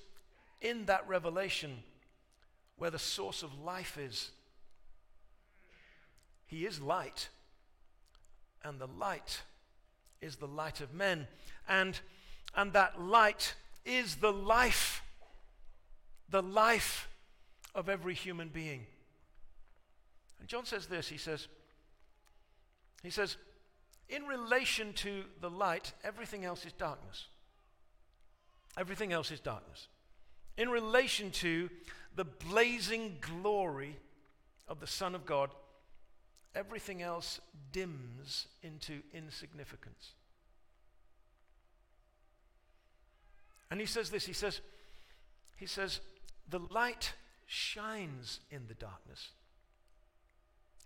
in 0.62 0.86
that 0.86 1.08
revelation 1.08 1.80
where 2.78 2.92
the 2.92 3.00
source 3.00 3.42
of 3.42 3.60
life 3.60 3.98
is. 3.98 4.30
He 6.46 6.66
is 6.66 6.80
light, 6.80 7.30
and 8.64 8.80
the 8.80 8.88
light 8.88 9.42
is 10.22 10.36
the 10.36 10.48
light 10.48 10.82
of 10.82 10.94
men. 10.94 11.28
And 11.68 12.00
and 12.56 12.74
that 12.74 13.02
light 13.02 13.56
is 13.86 14.16
the 14.16 14.32
life, 14.32 15.04
the 16.30 16.44
life 16.44 17.08
of 17.74 17.90
every 17.90 18.14
human 18.14 18.50
being. 18.50 18.86
And 20.40 20.48
John 20.48 20.66
says 20.66 20.88
this 20.88 21.08
he 21.08 21.18
says, 21.18 21.48
he 23.04 23.10
says, 23.10 23.38
in 24.10 24.24
relation 24.24 24.94
to 24.94 25.24
the 25.42 25.50
light, 25.50 25.94
everything 26.04 26.46
else 26.46 26.66
is 26.66 26.74
darkness. 26.74 27.28
Everything 28.78 29.12
else 29.12 29.32
is 29.32 29.40
darkness. 29.40 29.88
In 30.58 30.70
relation 30.70 31.32
to 31.32 31.70
the 32.16 32.24
blazing 32.24 33.18
glory 33.22 33.98
of 34.68 34.80
the 34.80 34.88
Son 34.88 35.14
of 35.14 35.26
God, 35.26 35.50
everything 36.56 37.02
else 37.02 37.40
dims 37.72 38.48
into 38.64 39.02
insignificance. 39.14 40.14
And 43.70 43.80
he 43.80 43.86
says 43.86 44.10
this, 44.10 44.26
he 44.26 44.34
says, 44.34 44.62
he 45.58 45.66
says, 45.66 46.00
the 46.50 46.60
light 46.72 47.14
shines 47.46 48.40
in 48.52 48.68
the 48.68 48.74
darkness. 48.76 49.30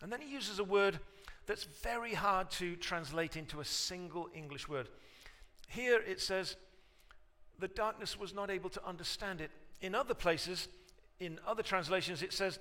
And 0.02 0.12
then 0.12 0.22
he 0.22 0.32
uses 0.32 0.60
a 0.60 0.64
word 0.64 1.00
that's 1.46 1.64
very 1.64 2.14
hard 2.14 2.50
to 2.52 2.76
translate 2.76 3.36
into 3.36 3.60
a 3.60 3.66
single 3.66 4.30
English 4.34 4.68
word. 4.68 4.88
Here 5.68 6.02
it 6.08 6.20
says, 6.20 6.56
the 7.60 7.68
darkness 7.68 8.20
was 8.20 8.34
not 8.34 8.50
able 8.50 8.70
to 8.72 8.88
understand 8.88 9.42
it. 9.42 9.52
In 9.82 9.94
other 9.94 10.14
places, 10.14 10.68
in 11.20 11.40
other 11.46 11.64
translations, 11.64 12.24
it 12.24 12.34
says 12.34 12.60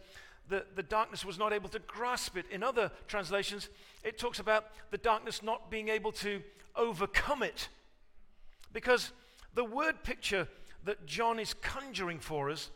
that 0.49 0.77
the 0.77 0.83
darkness 0.83 1.25
was 1.25 1.39
not 1.39 1.53
able 1.53 1.69
to 1.71 1.79
grasp 1.81 2.37
it. 2.37 2.45
In 2.50 2.62
other 2.62 2.91
translations, 3.09 3.69
it 4.05 4.19
talks 4.19 4.39
about 4.39 4.67
the 4.91 4.99
darkness 4.99 5.43
not 5.43 5.71
being 5.71 5.89
able 5.89 6.12
to 6.12 6.43
overcome 6.77 7.43
it. 7.43 7.69
Because 8.73 9.12
the 9.54 9.64
word 9.64 10.02
picture 10.02 10.49
that 10.85 11.07
John 11.07 11.38
is 11.38 11.54
conjuring 11.54 12.19
for 12.19 12.50
us 12.50 12.71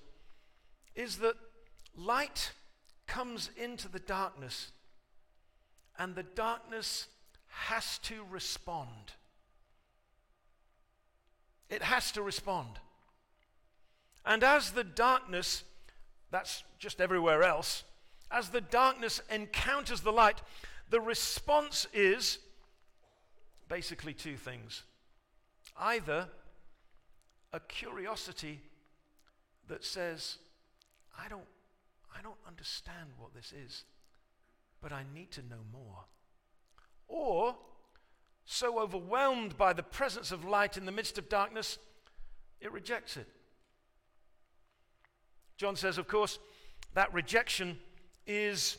is 0.95 1.17
that 1.19 1.35
light 1.97 2.53
comes 3.07 3.51
into 3.57 3.89
the 3.89 3.99
darkness 3.99 4.73
and 5.99 6.15
the 6.15 6.23
darkness 6.23 7.07
has 7.49 7.99
to 7.99 8.25
respond. 8.31 9.13
It 11.71 11.83
has 11.83 12.13
to 12.13 12.23
respond. 12.23 12.79
And 14.27 14.43
as 14.43 14.73
the 14.73 14.85
darkness, 14.85 15.65
that's 16.31 16.65
just 16.79 17.01
everywhere 17.01 17.43
else, 17.43 17.85
as 18.31 18.49
the 18.49 18.61
darkness 18.61 19.21
encounters 19.31 20.01
the 20.01 20.13
light, 20.13 20.43
the 20.91 21.01
response 21.01 21.87
is 21.93 22.39
basically 23.69 24.15
two 24.15 24.37
things. 24.37 24.83
Either 25.79 26.29
a 27.55 27.61
curiosity 27.61 28.61
that 29.69 29.85
says, 29.85 30.39
I 31.17 31.29
don't, 31.29 31.47
I 32.13 32.21
don't 32.21 32.35
understand 32.49 33.11
what 33.17 33.33
this 33.33 33.53
is, 33.53 33.85
but 34.83 34.93
I 34.93 35.05
need 35.15 35.31
to 35.33 35.41
know 35.43 35.63
more. 35.73 36.05
Or 37.07 37.55
so 38.45 38.81
overwhelmed 38.81 39.57
by 39.57 39.73
the 39.73 39.85
presence 39.85 40.33
of 40.33 40.45
light 40.45 40.77
in 40.77 40.85
the 40.85 40.91
midst 40.91 41.17
of 41.17 41.29
darkness, 41.29 41.79
it 42.61 42.73
rejects 42.73 43.17
it. 43.17 43.29
John 45.57 45.77
says, 45.77 45.97
of 45.97 46.09
course, 46.09 46.41
that 46.95 47.15
rejection 47.15 47.79
is 48.27 48.79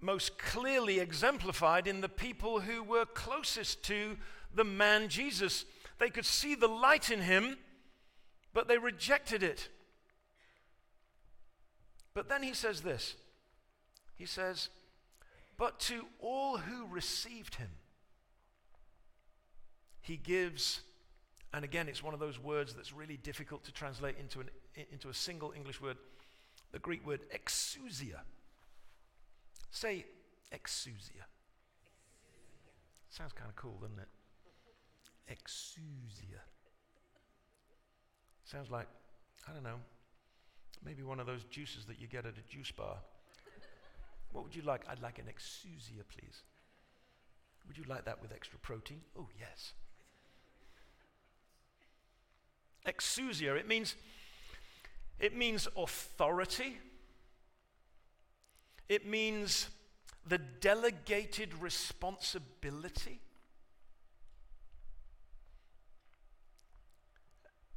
most 0.00 0.36
clearly 0.36 0.98
exemplified 0.98 1.86
in 1.86 2.00
the 2.00 2.08
people 2.08 2.58
who 2.58 2.82
were 2.82 3.04
closest 3.04 3.84
to 3.84 4.16
the 4.52 4.64
man 4.64 5.08
Jesus. 5.08 5.64
They 6.00 6.10
could 6.10 6.26
see 6.26 6.56
the 6.56 6.66
light 6.66 7.10
in 7.10 7.20
him 7.20 7.56
but 8.52 8.68
they 8.68 8.78
rejected 8.78 9.42
it. 9.42 9.68
But 12.14 12.28
then 12.28 12.42
he 12.42 12.54
says 12.54 12.80
this 12.80 13.16
He 14.16 14.26
says, 14.26 14.68
But 15.56 15.78
to 15.80 16.06
all 16.18 16.58
who 16.58 16.86
received 16.86 17.56
him, 17.56 17.70
he 20.00 20.16
gives, 20.16 20.80
and 21.52 21.64
again, 21.64 21.88
it's 21.88 22.02
one 22.02 22.14
of 22.14 22.20
those 22.20 22.38
words 22.38 22.74
that's 22.74 22.92
really 22.92 23.16
difficult 23.16 23.64
to 23.64 23.72
translate 23.72 24.16
into, 24.18 24.40
an, 24.40 24.48
into 24.90 25.08
a 25.08 25.14
single 25.14 25.52
English 25.54 25.80
word, 25.80 25.96
the 26.72 26.78
Greek 26.78 27.06
word 27.06 27.20
exousia. 27.34 28.20
Say 29.70 30.04
exousia. 30.52 31.26
Sounds 33.10 33.32
kind 33.32 33.48
of 33.48 33.56
cool, 33.56 33.78
doesn't 33.80 33.98
it? 33.98 34.08
Exousia. 35.32 36.40
Sounds 38.50 38.68
like, 38.68 38.88
I 39.48 39.52
don't 39.52 39.62
know, 39.62 39.78
maybe 40.84 41.04
one 41.04 41.20
of 41.20 41.26
those 41.26 41.44
juices 41.44 41.84
that 41.84 42.00
you 42.00 42.08
get 42.08 42.26
at 42.26 42.32
a 42.32 42.52
juice 42.52 42.72
bar. 42.72 42.96
what 44.32 44.42
would 44.42 44.56
you 44.56 44.62
like? 44.62 44.82
I'd 44.88 45.00
like 45.00 45.20
an 45.20 45.26
exousia, 45.26 46.02
please. 46.08 46.42
Would 47.68 47.78
you 47.78 47.84
like 47.84 48.06
that 48.06 48.20
with 48.20 48.32
extra 48.32 48.58
protein? 48.58 49.02
Oh, 49.16 49.28
yes. 49.38 49.74
Exousia, 52.86 53.56
it 53.56 53.68
means 53.68 53.94
it 55.20 55.36
means 55.36 55.68
authority. 55.76 56.78
It 58.88 59.06
means 59.06 59.68
the 60.26 60.38
delegated 60.38 61.54
responsibility. 61.60 63.20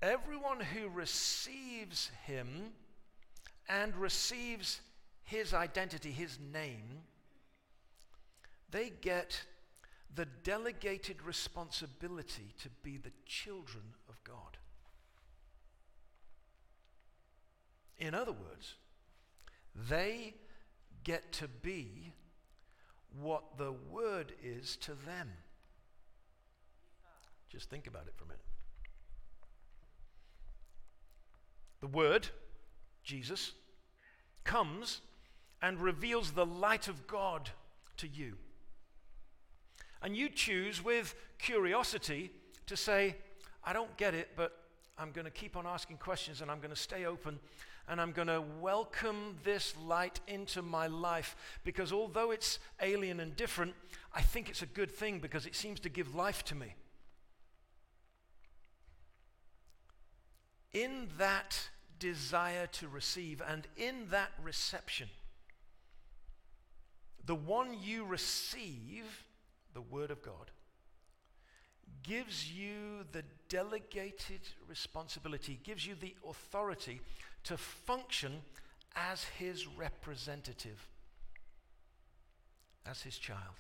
Everyone 0.04 0.60
who 0.60 0.89
receives 0.89 2.12
him 2.26 2.74
and 3.70 3.96
receives 3.96 4.82
his 5.24 5.54
identity, 5.54 6.12
his 6.12 6.38
name, 6.52 7.04
they 8.70 8.92
get 9.00 9.42
the 10.13 10.26
delegated 10.44 11.22
responsibility 11.22 12.54
to 12.62 12.70
be 12.84 12.98
the 12.98 13.13
children 13.26 13.84
of 14.10 14.22
God. 14.26 14.58
In 17.98 18.13
other 18.13 18.34
words, 18.34 18.76
they 19.89 20.34
get 21.06 21.32
to 21.32 21.48
be 21.48 22.12
what 23.22 23.58
the 23.58 23.72
word 23.89 24.34
is 24.44 24.76
to 24.82 24.96
them. 25.06 25.30
Just 27.50 27.70
think 27.70 27.88
about 27.88 28.08
it 28.08 28.13
for 28.18 28.26
a 28.26 28.28
minute. 28.28 28.44
The 31.84 31.88
Word, 31.89 32.30
Jesus, 33.04 33.52
comes 34.46 35.02
and 35.62 35.82
reveals 35.82 36.32
the 36.32 36.46
light 36.46 36.88
of 36.88 37.08
God 37.08 37.50
to 37.98 38.08
you. 38.08 38.38
And 40.02 40.15
you 40.15 40.30
choose 40.30 40.82
with 40.82 41.13
curiosity 41.39 42.32
to 42.67 42.78
say, 42.78 43.17
I 43.65 43.74
don't 43.74 43.98
get 43.98 44.13
it, 44.13 44.30
but 44.38 44.58
I'm 44.98 45.12
going 45.12 45.26
to 45.26 45.32
keep 45.32 45.58
on 45.58 45.67
asking 45.67 45.98
questions 45.98 46.39
and 46.39 46.50
I'm 46.50 46.60
going 46.60 46.69
to 46.74 46.76
stay 46.80 47.04
open 47.04 47.38
and 47.89 48.00
I'm 48.00 48.13
going 48.13 48.30
to 48.30 48.41
welcome 48.62 49.36
this 49.43 49.76
light 49.86 50.22
into 50.26 50.62
my 50.62 50.88
life 50.88 51.36
because 51.65 51.91
although 51.91 52.32
it's 52.32 52.60
alien 52.82 53.19
and 53.19 53.36
different, 53.36 53.74
I 54.15 54.22
think 54.22 54.48
it's 54.48 54.62
a 54.62 54.67
good 54.67 54.89
thing 54.89 55.19
because 55.19 55.46
it 55.46 55.54
seems 55.54 55.82
to 55.82 55.89
give 55.89 56.15
life 56.15 56.46
to 56.46 56.56
me. 56.56 56.76
In 60.72 61.10
that 61.17 61.58
desire 62.04 62.68
to 62.68 62.89
receive. 62.89 63.42
And 63.48 63.66
in 63.78 64.10
that 64.10 64.32
reception, 64.44 65.08
the 67.26 67.34
one 67.34 67.78
you 67.82 68.04
receive, 68.04 69.24
the 69.74 69.80
Word 69.80 70.12
of 70.12 70.22
God, 70.22 70.52
gives 72.04 72.52
you 72.52 73.06
the 73.13 73.24
delegated 73.48 74.42
responsibility, 74.68 75.62
gives 75.63 75.88
you 75.88 75.96
the 75.96 76.13
authority 76.30 77.00
to 77.46 77.56
function 77.56 78.42
as 78.98 79.24
His 79.39 79.66
representative, 79.66 80.86
as 82.86 83.02
His 83.02 83.18
child. 83.18 83.56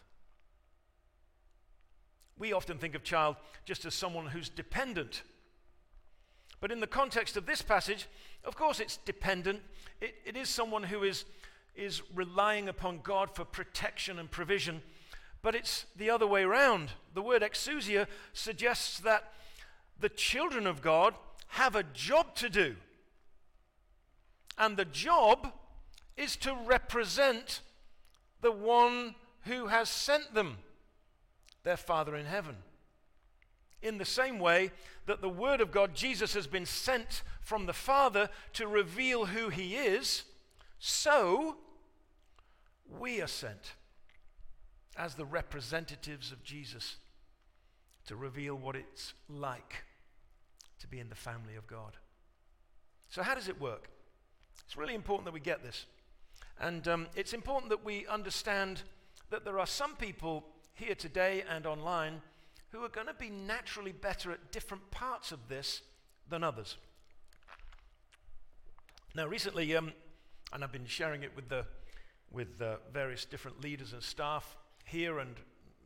We 2.37 2.51
often 2.51 2.77
think 2.77 2.93
of 2.93 3.05
child 3.05 3.37
just 3.63 3.85
as 3.85 3.93
someone 3.93 4.25
who's 4.25 4.49
dependent 4.49 5.21
but 6.63 6.71
in 6.71 6.79
the 6.79 6.87
context 6.87 7.35
of 7.35 7.45
this 7.45 7.61
passage, 7.61 8.07
of 8.45 8.55
course, 8.55 8.79
it's 8.79 8.95
dependent. 8.95 9.59
It, 9.99 10.15
it 10.23 10.37
is 10.37 10.47
someone 10.47 10.83
who 10.83 11.03
is, 11.03 11.25
is 11.75 12.01
relying 12.15 12.69
upon 12.69 13.01
God 13.03 13.35
for 13.35 13.43
protection 13.43 14.17
and 14.17 14.31
provision. 14.31 14.81
But 15.41 15.55
it's 15.55 15.87
the 15.97 16.09
other 16.09 16.25
way 16.25 16.43
around. 16.43 16.91
The 17.15 17.21
word 17.21 17.41
exousia 17.41 18.07
suggests 18.31 19.01
that 19.01 19.33
the 19.99 20.07
children 20.07 20.65
of 20.65 20.81
God 20.81 21.15
have 21.47 21.75
a 21.75 21.83
job 21.83 22.33
to 22.35 22.49
do. 22.49 22.77
And 24.57 24.77
the 24.77 24.85
job 24.85 25.51
is 26.15 26.37
to 26.37 26.55
represent 26.65 27.59
the 28.39 28.53
one 28.53 29.15
who 29.41 29.67
has 29.67 29.89
sent 29.89 30.33
them, 30.33 30.59
their 31.65 31.75
Father 31.75 32.15
in 32.15 32.25
heaven 32.25 32.55
in 33.83 33.97
the 33.97 34.05
same 34.05 34.39
way 34.39 34.71
that 35.05 35.21
the 35.21 35.29
Word 35.29 35.61
of 35.61 35.71
God, 35.71 35.95
Jesus, 35.95 36.33
has 36.33 36.47
been 36.47 36.65
sent 36.65 37.23
from 37.41 37.65
the 37.65 37.73
Father 37.73 38.29
to 38.53 38.67
reveal 38.67 39.25
who 39.27 39.49
He 39.49 39.75
is, 39.75 40.23
so 40.79 41.57
we 42.99 43.21
are 43.21 43.27
sent 43.27 43.73
as 44.95 45.15
the 45.15 45.25
representatives 45.25 46.31
of 46.31 46.43
Jesus 46.43 46.97
to 48.05 48.15
reveal 48.15 48.55
what 48.55 48.75
it's 48.75 49.13
like 49.27 49.83
to 50.79 50.87
be 50.87 50.99
in 50.99 51.09
the 51.09 51.15
family 51.15 51.55
of 51.55 51.67
God. 51.67 51.97
So, 53.09 53.23
how 53.23 53.35
does 53.35 53.47
it 53.47 53.59
work? 53.59 53.89
It's 54.65 54.77
really 54.77 54.95
important 54.95 55.25
that 55.25 55.33
we 55.33 55.39
get 55.39 55.63
this. 55.63 55.85
And 56.59 56.87
um, 56.87 57.07
it's 57.15 57.33
important 57.33 57.69
that 57.69 57.83
we 57.83 58.05
understand 58.07 58.83
that 59.29 59.45
there 59.45 59.59
are 59.59 59.67
some 59.67 59.95
people 59.95 60.45
here 60.73 60.95
today 60.95 61.43
and 61.49 61.65
online 61.65 62.21
who 62.73 62.83
are 62.83 62.89
going 62.89 63.05
to 63.05 63.13
be 63.13 63.29
naturally 63.29 63.91
better 63.91 64.31
at 64.31 64.51
different 64.51 64.89
parts 64.89 65.31
of 65.31 65.47
this 65.47 65.83
than 66.27 66.43
others. 66.43 66.75
Now, 69.15 69.27
recently, 69.27 69.75
um, 69.75 69.93
and 70.51 70.63
I've 70.63 70.71
been 70.71 70.87
sharing 70.87 71.21
it 71.21 71.35
with, 71.35 71.49
the, 71.49 71.67
with 72.31 72.59
uh, 72.59 72.77
various 72.91 73.25
different 73.25 73.61
leaders 73.61 73.93
and 73.93 74.01
staff 74.01 74.57
here 74.85 75.19
and 75.19 75.35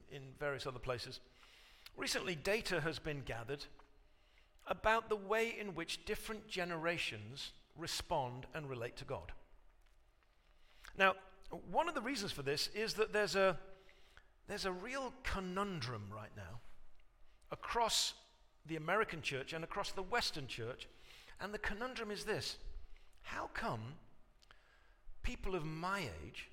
in 0.09 0.21
various 0.39 0.65
other 0.65 0.79
places. 0.79 1.19
Recently, 1.97 2.35
data 2.35 2.79
has 2.79 2.99
been 2.99 3.21
gathered 3.25 3.65
about 4.65 5.09
the 5.09 5.15
way 5.17 5.57
in 5.59 5.75
which 5.75 6.05
different 6.05 6.47
generations 6.47 7.51
respond 7.77 8.45
and 8.53 8.69
relate 8.69 8.95
to 8.95 9.05
God. 9.05 9.33
Now, 10.97 11.15
one 11.69 11.89
of 11.89 11.95
the 11.95 12.01
reasons 12.01 12.31
for 12.31 12.43
this 12.43 12.69
is 12.73 12.93
that 12.93 13.11
there's 13.11 13.35
a, 13.35 13.57
there's 14.47 14.65
a 14.65 14.71
real 14.71 15.13
conundrum 15.23 16.03
right 16.09 16.31
now 16.37 16.61
across 17.51 18.13
the 18.65 18.75
American 18.75 19.21
church 19.21 19.53
and 19.53 19.63
across 19.63 19.91
the 19.91 20.03
Western 20.03 20.47
church. 20.47 20.87
And 21.39 21.53
the 21.53 21.59
conundrum 21.59 22.11
is 22.11 22.23
this 22.25 22.57
how 23.21 23.49
come 23.53 23.95
people 25.21 25.55
of 25.55 25.65
my 25.65 25.99
age 26.25 26.49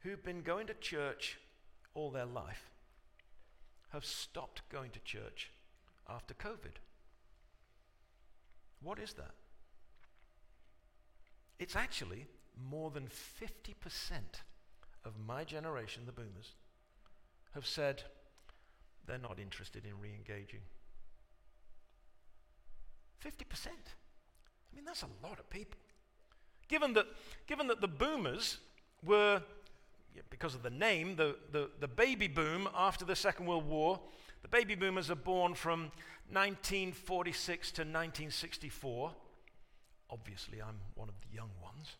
who've 0.00 0.24
been 0.24 0.42
going 0.42 0.66
to 0.66 0.74
church 0.74 1.38
all 1.94 2.10
their 2.10 2.26
life 2.26 2.70
have 3.90 4.04
stopped 4.04 4.62
going 4.70 4.90
to 4.90 5.00
church 5.00 5.50
after 6.08 6.34
COVID? 6.34 6.78
What 8.82 8.98
is 8.98 9.14
that? 9.14 9.34
It's 11.58 11.76
actually 11.76 12.26
more 12.70 12.90
than 12.90 13.08
50% 13.08 13.74
of 15.04 15.14
my 15.26 15.44
generation, 15.44 16.02
the 16.06 16.12
boomers, 16.12 16.52
have 17.54 17.66
said 17.66 18.02
they're 19.06 19.18
not 19.18 19.38
interested 19.38 19.84
in 19.84 19.98
re 20.00 20.12
engaging. 20.14 20.60
50%. 23.24 23.66
I 23.66 24.76
mean, 24.76 24.84
that's 24.84 25.02
a 25.02 25.26
lot 25.26 25.38
of 25.38 25.48
people. 25.50 25.78
Given 26.68 26.92
that, 26.94 27.06
given 27.46 27.66
that 27.68 27.80
the 27.80 27.88
boomers 27.88 28.58
were, 29.04 29.42
because 30.30 30.54
of 30.54 30.62
the 30.62 30.70
name, 30.70 31.16
the, 31.16 31.36
the, 31.52 31.70
the 31.80 31.88
baby 31.88 32.28
boom 32.28 32.68
after 32.76 33.04
the 33.04 33.16
Second 33.16 33.46
World 33.46 33.66
War, 33.68 34.00
the 34.42 34.48
baby 34.48 34.74
boomers 34.74 35.10
are 35.10 35.16
born 35.16 35.54
from 35.54 35.92
1946 36.30 37.70
to 37.72 37.82
1964. 37.82 39.12
Obviously, 40.10 40.60
I'm 40.60 40.78
one 40.94 41.08
of 41.08 41.14
the 41.20 41.34
young 41.34 41.50
ones. 41.62 41.96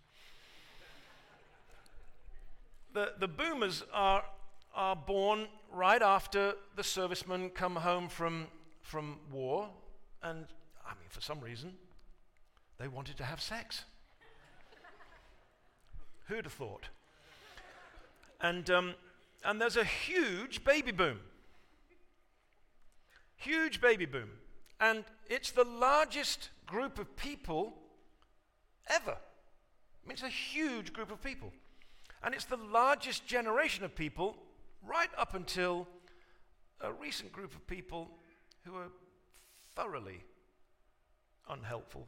the, 2.93 3.13
the 3.19 3.29
boomers 3.29 3.85
are, 3.93 4.25
are 4.77 4.95
born 4.95 5.49
right 5.73 6.03
after 6.03 6.55
the 6.77 6.85
servicemen 6.85 7.51
come 7.51 7.77
home 7.77 8.09
from, 8.09 8.47
from 8.83 9.19
war, 9.33 9.71
and 10.23 10.47
I 10.87 10.91
mean, 10.91 11.09
for 11.09 11.23
some 11.23 11.41
reason, 11.41 11.73
they 12.79 12.87
wanted 12.87 13.17
to 13.17 13.25
have 13.25 13.41
sex. 13.41 13.85
Who'd 16.27 16.45
have 16.45 16.53
thought? 16.53 16.89
And, 18.41 18.69
um, 18.71 18.95
and 19.45 19.61
there's 19.61 19.79
a 19.79 19.85
huge 19.85 20.63
baby 20.63 20.93
boom. 20.93 21.21
Huge 23.37 23.81
baby 23.81 24.05
boom. 24.05 24.29
And 24.79 25.05
it's 25.31 25.51
the 25.53 25.65
largest 25.65 26.51
group 26.67 26.99
of 26.99 27.17
people 27.17 27.73
ever. 28.89 29.13
I 29.13 30.09
mean, 30.09 30.13
it's 30.13 30.23
a 30.23 30.29
huge 30.29 30.93
group 30.93 31.11
of 31.11 31.23
people. 31.23 31.51
And 32.23 32.35
it's 32.35 32.45
the 32.45 32.59
largest 32.59 33.27
generation 33.27 33.83
of 33.83 33.95
people 33.95 34.37
right 34.87 35.11
up 35.19 35.35
until 35.35 35.89
a 36.81 36.93
recent 36.93 37.33
group 37.33 37.55
of 37.55 37.67
people 37.67 38.09
who 38.65 38.75
are 38.77 38.89
thoroughly 39.75 40.25
unhelpful, 41.49 42.07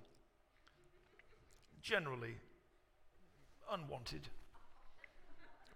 generally 1.82 2.36
unwanted. 3.70 4.28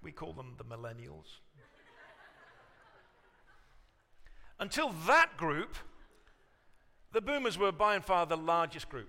We 0.03 0.12
call 0.12 0.33
them 0.33 0.55
the 0.59 0.65
millennials. 0.65 1.38
Until 4.59 4.91
that 5.07 5.37
group, 5.37 5.77
the 7.12 7.21
boomers 7.21 7.59
were 7.59 7.73
by 7.73 7.95
and 7.95 8.05
far 8.05 8.27
the 8.27 8.37
largest 8.37 8.88
group 8.88 9.09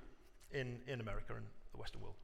in, 0.52 0.80
in 0.88 1.00
America 1.00 1.34
and 1.36 1.46
the 1.72 1.80
Western 1.80 2.02
world. 2.02 2.16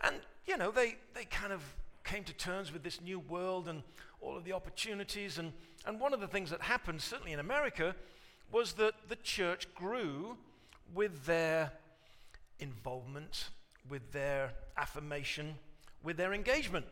And, 0.00 0.16
you 0.46 0.56
know, 0.56 0.70
they, 0.70 0.96
they 1.14 1.24
kind 1.24 1.52
of 1.52 1.62
came 2.04 2.24
to 2.24 2.32
terms 2.32 2.72
with 2.72 2.82
this 2.82 3.00
new 3.00 3.18
world 3.18 3.68
and 3.68 3.82
all 4.20 4.36
of 4.36 4.44
the 4.44 4.52
opportunities. 4.52 5.38
And, 5.38 5.52
and 5.86 6.00
one 6.00 6.12
of 6.12 6.20
the 6.20 6.28
things 6.28 6.50
that 6.50 6.62
happened, 6.62 7.00
certainly 7.00 7.32
in 7.32 7.40
America, 7.40 7.94
was 8.52 8.74
that 8.74 8.94
the 9.08 9.16
church 9.16 9.72
grew 9.74 10.36
with 10.94 11.26
their 11.26 11.72
involvement, 12.58 13.50
with 13.88 14.12
their 14.12 14.52
affirmation, 14.76 15.54
with 16.02 16.16
their 16.16 16.32
engagement. 16.32 16.86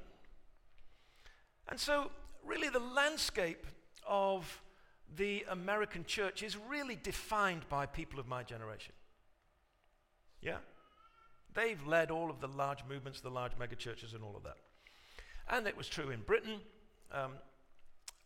And 1.68 1.78
so, 1.78 2.10
really, 2.44 2.68
the 2.68 2.78
landscape 2.78 3.66
of 4.06 4.62
the 5.16 5.44
American 5.50 6.04
church 6.04 6.42
is 6.42 6.56
really 6.56 6.96
defined 6.96 7.68
by 7.68 7.86
people 7.86 8.20
of 8.20 8.26
my 8.26 8.42
generation. 8.42 8.92
Yeah? 10.40 10.58
They've 11.54 11.84
led 11.86 12.10
all 12.10 12.30
of 12.30 12.40
the 12.40 12.48
large 12.48 12.84
movements, 12.88 13.20
the 13.20 13.30
large 13.30 13.52
megachurches, 13.58 14.14
and 14.14 14.22
all 14.22 14.36
of 14.36 14.44
that. 14.44 14.56
And 15.48 15.66
it 15.66 15.76
was 15.76 15.88
true 15.88 16.10
in 16.10 16.20
Britain 16.20 16.60
um, 17.12 17.32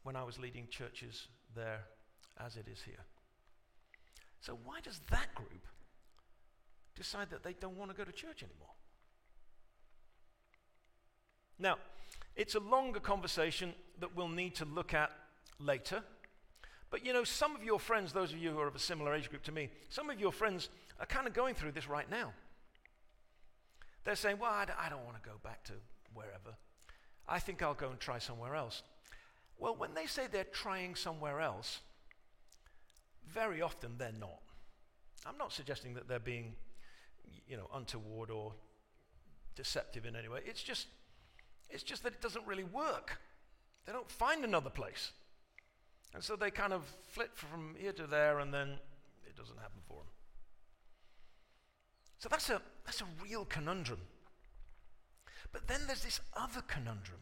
when 0.03 0.17
I 0.17 0.25
was 0.25 0.39
leading 0.39 0.67
churches 0.69 1.29
there, 1.55 1.81
as 2.45 2.57
it 2.57 2.67
is 2.71 2.81
here. 2.83 3.05
So, 4.41 4.59
why 4.65 4.81
does 4.81 5.01
that 5.11 5.35
group 5.35 5.67
decide 6.97 7.31
that 7.31 7.45
they 7.45 7.53
don't 7.53 7.77
want 7.77 7.91
to 7.91 7.97
go 7.97 8.05
to 8.05 8.13
church 8.13 8.43
anymore? 8.43 8.75
Now, 11.59 11.77
it's 12.35 12.57
a 12.57 12.61
longer 12.61 12.99
conversation 12.99 13.73
that 14.01 14.17
we'll 14.17 14.29
need 14.29 14.57
to 14.57 14.65
look 14.65 14.95
at 14.95 15.13
later. 15.61 16.03
But 16.91 17.07
you 17.07 17.13
know, 17.13 17.25
some 17.25 17.55
of 17.55 17.63
your 17.63 17.79
friends, 17.79 18.13
those 18.13 18.33
of 18.33 18.39
you 18.39 18.51
who 18.51 18.59
are 18.59 18.67
of 18.67 18.75
a 18.75 18.81
similar 18.81 19.15
age 19.15 19.31
group 19.31 19.45
to 19.45 19.53
me, 19.53 19.71
some 19.89 20.11
of 20.11 20.19
your 20.19 20.33
friends 20.33 20.69
are 20.99 21.07
kind 21.07 21.27
of 21.27 21.35
going 21.35 21.55
through 21.55 21.73
this 21.73 21.89
right 21.89 22.11
now. 22.11 22.33
They're 24.05 24.17
saying, 24.17 24.39
Well, 24.41 24.51
I 24.51 24.89
don't 24.91 25.05
want 25.05 25.23
to 25.23 25.29
go 25.29 25.37
back 25.45 25.63
to 25.65 25.75
wherever. 26.13 26.57
I 27.33 27.39
think 27.39 27.63
I'll 27.63 27.73
go 27.73 27.89
and 27.89 27.99
try 27.99 28.19
somewhere 28.19 28.55
else. 28.55 28.83
Well, 29.59 29.75
when 29.75 29.95
they 29.95 30.05
say 30.05 30.25
they're 30.31 30.45
trying 30.45 30.95
somewhere 30.95 31.41
else, 31.41 31.81
very 33.27 33.63
often 33.63 33.93
they're 33.97 34.13
not. 34.21 34.43
I'm 35.25 35.39
not 35.39 35.51
suggesting 35.51 35.95
that 35.95 36.09
they're 36.09 36.19
being, 36.19 36.53
you 37.49 37.57
know, 37.57 37.71
untoward 37.75 38.31
or 38.31 38.53
deceptive 39.57 40.05
in 40.05 40.15
any 40.15 40.29
way. 40.29 40.41
It's 40.45 40.63
just, 40.63 40.89
it's 41.71 41.83
just 41.83 42.03
that 42.03 42.13
it 42.13 42.21
doesn't 42.21 42.47
really 42.47 42.65
work. 42.65 43.19
They 43.87 43.93
don't 43.93 44.11
find 44.11 44.45
another 44.45 44.69
place. 44.69 45.13
And 46.13 46.23
so 46.23 46.37
they 46.37 46.51
kind 46.51 46.75
of 46.75 46.85
flit 47.09 47.31
from 47.33 47.77
here 47.79 47.93
to 47.93 48.07
there 48.07 48.41
and 48.41 48.53
then 48.53 48.73
it 49.27 49.37
doesn't 49.39 49.57
happen 49.57 49.81
for 49.89 50.01
them. 50.01 50.13
So 52.19 52.29
that's 52.29 52.51
a, 52.51 52.61
that's 52.85 53.01
a 53.01 53.07
real 53.25 53.47
conundrum. 53.47 54.01
But 55.53 55.69
then 55.69 55.81
there's 55.87 56.03
this 56.03 56.21
other 56.35 56.63
conundrum. 56.67 57.21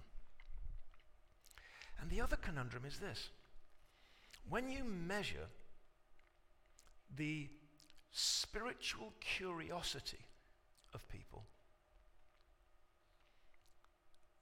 And 2.00 2.08
the 2.10 2.20
other 2.20 2.36
conundrum 2.36 2.84
is 2.86 2.98
this 2.98 3.28
when 4.48 4.70
you 4.70 4.84
measure 4.84 5.48
the 7.16 7.48
spiritual 8.12 9.12
curiosity 9.20 10.24
of 10.94 11.06
people, 11.08 11.44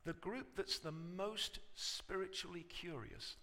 the 0.05 0.13
group 0.15 0.57
that's 0.57 0.79
the 0.79 0.93
most 0.93 1.59
spiritually 1.75 2.65
curious 2.69 3.37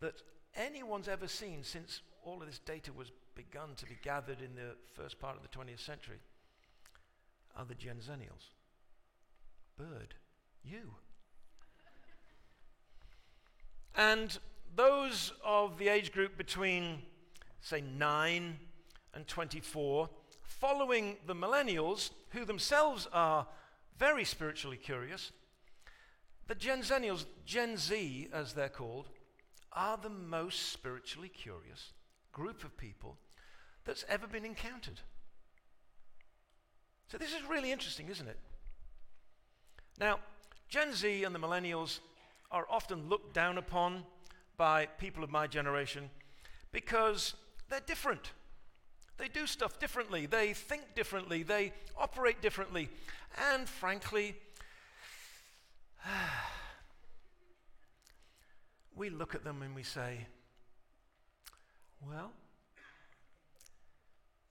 that 0.00 0.22
anyone's 0.54 1.08
ever 1.08 1.28
seen 1.28 1.62
since 1.62 2.00
all 2.24 2.40
of 2.40 2.46
this 2.46 2.58
data 2.58 2.92
was 2.92 3.12
begun 3.34 3.74
to 3.76 3.86
be 3.86 3.98
gathered 4.02 4.40
in 4.40 4.54
the 4.54 4.74
first 4.94 5.18
part 5.20 5.36
of 5.36 5.42
the 5.42 5.48
20th 5.48 5.80
century 5.80 6.18
are 7.56 7.64
the 7.64 7.74
Gen 7.74 7.96
Zennials. 7.96 8.50
Bird, 9.78 10.14
you. 10.64 10.94
and 13.96 14.38
those 14.74 15.32
of 15.44 15.78
the 15.78 15.88
age 15.88 16.12
group 16.12 16.36
between, 16.36 17.02
say, 17.60 17.80
9 17.80 18.58
and 19.14 19.26
24, 19.26 20.10
following 20.42 21.16
the 21.26 21.34
millennials, 21.34 22.10
who 22.30 22.44
themselves 22.44 23.08
are 23.12 23.46
very 23.98 24.24
spiritually 24.24 24.76
curious, 24.76 25.32
the 26.46 26.54
Gen 26.54 26.82
Zennials, 26.82 27.24
Gen 27.46 27.76
Z 27.76 28.28
as 28.32 28.52
they're 28.52 28.68
called, 28.68 29.08
are 29.72 29.96
the 29.96 30.10
most 30.10 30.72
spiritually 30.72 31.28
curious 31.28 31.92
group 32.32 32.64
of 32.64 32.76
people 32.76 33.16
that's 33.84 34.04
ever 34.08 34.26
been 34.26 34.44
encountered. 34.44 35.00
So, 37.08 37.18
this 37.18 37.30
is 37.30 37.42
really 37.48 37.72
interesting, 37.72 38.08
isn't 38.08 38.28
it? 38.28 38.38
Now, 39.98 40.18
Gen 40.68 40.92
Z 40.92 41.24
and 41.24 41.34
the 41.34 41.38
millennials 41.38 42.00
are 42.50 42.66
often 42.70 43.08
looked 43.08 43.32
down 43.34 43.58
upon 43.58 44.04
by 44.56 44.86
people 44.86 45.24
of 45.24 45.30
my 45.30 45.46
generation 45.46 46.10
because 46.72 47.34
they're 47.68 47.80
different. 47.80 48.32
They 49.18 49.28
do 49.28 49.46
stuff 49.46 49.78
differently. 49.78 50.26
They 50.26 50.52
think 50.52 50.94
differently. 50.94 51.42
They 51.42 51.72
operate 51.96 52.42
differently. 52.42 52.90
And 53.52 53.68
frankly, 53.68 54.36
we 58.96 59.08
look 59.10 59.34
at 59.34 59.44
them 59.44 59.62
and 59.62 59.74
we 59.74 59.82
say, 59.82 60.26
well, 62.06 62.32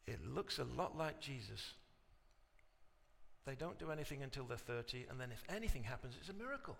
it 0.08 0.19
looks 0.25 0.60
a 0.60 0.63
lot 0.63 0.97
like 0.97 1.19
Jesus. 1.19 1.73
They 3.45 3.53
don't 3.53 3.77
do 3.77 3.91
anything 3.91 4.23
until 4.23 4.45
they're 4.45 4.58
30, 4.58 5.05
and 5.10 5.21
then 5.21 5.29
if 5.31 5.43
anything 5.55 5.84
happens, 5.84 6.15
it's 6.19 6.29
a 6.29 6.34
miracle. 6.34 6.75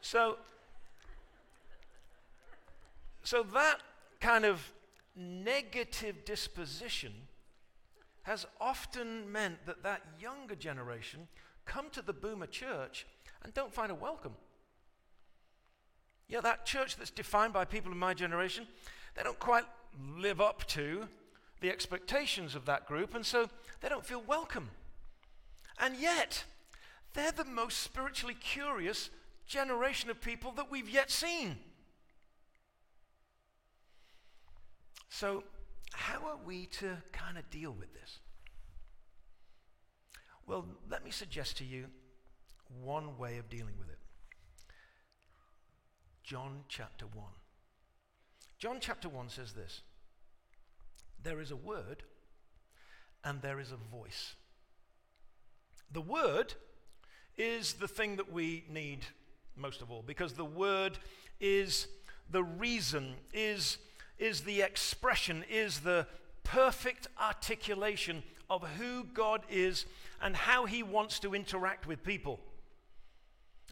so, 0.00 0.38
so 3.22 3.44
that 3.54 3.76
kind 4.20 4.44
of 4.44 4.72
negative 5.14 6.24
disposition 6.24 7.12
has 8.22 8.44
often 8.60 9.30
meant 9.30 9.64
that 9.66 9.84
that 9.84 10.02
younger 10.20 10.56
generation 10.56 11.28
come 11.64 11.90
to 11.90 12.02
the 12.02 12.12
boomer 12.12 12.46
church 12.46 13.06
and 13.44 13.54
don't 13.54 13.72
find 13.72 13.92
a 13.92 13.94
welcome. 13.94 14.34
Yeah, 16.28 16.40
that 16.40 16.66
church 16.66 16.96
that's 16.96 17.10
defined 17.10 17.52
by 17.52 17.64
people 17.64 17.92
in 17.92 17.98
my 17.98 18.14
generation, 18.14 18.66
they 19.14 19.22
don't 19.22 19.38
quite 19.38 19.64
live 20.16 20.40
up 20.40 20.66
to 20.68 21.08
the 21.60 21.70
expectations 21.70 22.54
of 22.54 22.64
that 22.66 22.86
group, 22.86 23.14
and 23.14 23.24
so 23.24 23.48
they 23.80 23.88
don't 23.88 24.04
feel 24.04 24.22
welcome. 24.26 24.70
And 25.78 25.96
yet, 25.96 26.44
they're 27.14 27.32
the 27.32 27.44
most 27.44 27.78
spiritually 27.78 28.36
curious 28.38 29.10
generation 29.46 30.10
of 30.10 30.20
people 30.20 30.52
that 30.52 30.70
we've 30.70 30.88
yet 30.88 31.10
seen. 31.10 31.58
So, 35.08 35.42
how 35.92 36.26
are 36.26 36.38
we 36.44 36.66
to 36.66 36.96
kind 37.12 37.36
of 37.36 37.50
deal 37.50 37.72
with 37.72 37.92
this? 37.92 38.20
Well, 40.46 40.66
let 40.88 41.04
me 41.04 41.10
suggest 41.10 41.58
to 41.58 41.64
you 41.64 41.86
one 42.82 43.18
way 43.18 43.38
of 43.38 43.48
dealing 43.48 43.74
with 43.78 43.88
it. 43.88 43.98
John 46.22 46.60
chapter 46.68 47.06
1. 47.06 47.24
John 48.58 48.78
chapter 48.80 49.08
1 49.08 49.28
says 49.30 49.52
this 49.52 49.82
There 51.22 51.40
is 51.40 51.50
a 51.50 51.56
word 51.56 52.02
and 53.24 53.42
there 53.42 53.60
is 53.60 53.72
a 53.72 53.76
voice. 53.76 54.34
The 55.92 56.00
word 56.00 56.54
is 57.36 57.74
the 57.74 57.88
thing 57.88 58.16
that 58.16 58.32
we 58.32 58.64
need 58.68 59.04
most 59.56 59.82
of 59.82 59.90
all 59.90 60.02
because 60.06 60.34
the 60.34 60.44
word 60.44 60.98
is 61.40 61.86
the 62.30 62.44
reason, 62.44 63.14
is, 63.32 63.78
is 64.18 64.42
the 64.42 64.62
expression, 64.62 65.44
is 65.50 65.80
the 65.80 66.06
perfect 66.44 67.08
articulation 67.20 68.22
of 68.48 68.62
who 68.78 69.04
God 69.04 69.42
is 69.50 69.86
and 70.22 70.36
how 70.36 70.66
he 70.66 70.82
wants 70.82 71.18
to 71.20 71.34
interact 71.34 71.86
with 71.86 72.02
people. 72.02 72.40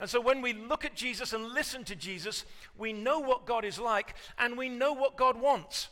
And 0.01 0.09
so 0.09 0.21
when 0.21 0.43
we 0.43 0.53
look 0.53 0.85
at 0.85 0.95
Jesus 0.95 1.33
and 1.33 1.49
listen 1.49 1.85
to 1.85 1.97
Jesus, 1.97 2.45
we 2.77 2.93
know 2.93 3.19
what 3.19 3.47
God 3.47 3.65
is 3.65 3.79
like 3.79 4.15
and 4.39 4.57
we 4.57 4.69
know 4.69 4.93
what 4.93 5.17
God 5.17 5.41
wants. 5.41 5.89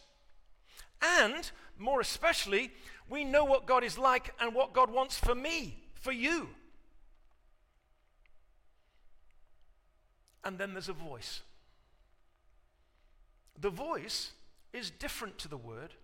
And 1.03 1.51
more 1.79 2.01
especially, 2.01 2.73
we 3.09 3.25
know 3.25 3.45
what 3.45 3.67
God 3.67 3.85
is 3.85 3.99
like 3.99 4.35
and 4.41 4.55
what 4.55 4.73
God 4.73 4.91
wants 4.91 5.19
for 5.19 5.35
me, 5.35 5.77
for 5.95 6.13
you. 6.13 6.49
And 10.45 10.59
then 10.59 10.73
there's 10.73 10.89
a 10.89 10.93
voice. 10.93 11.43
The 13.61 13.71
voice 13.71 14.33
is 14.73 14.91
different 14.91 15.39
to 15.39 15.49
the 15.49 15.57
word 15.57 15.95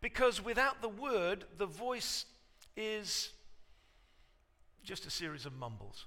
because 0.00 0.44
without 0.44 0.82
the 0.82 0.88
word, 0.88 1.44
the 1.56 1.66
voice 1.66 2.26
is 2.76 3.30
just 4.84 5.06
a 5.06 5.10
series 5.10 5.46
of 5.46 5.52
mumbles. 5.54 6.06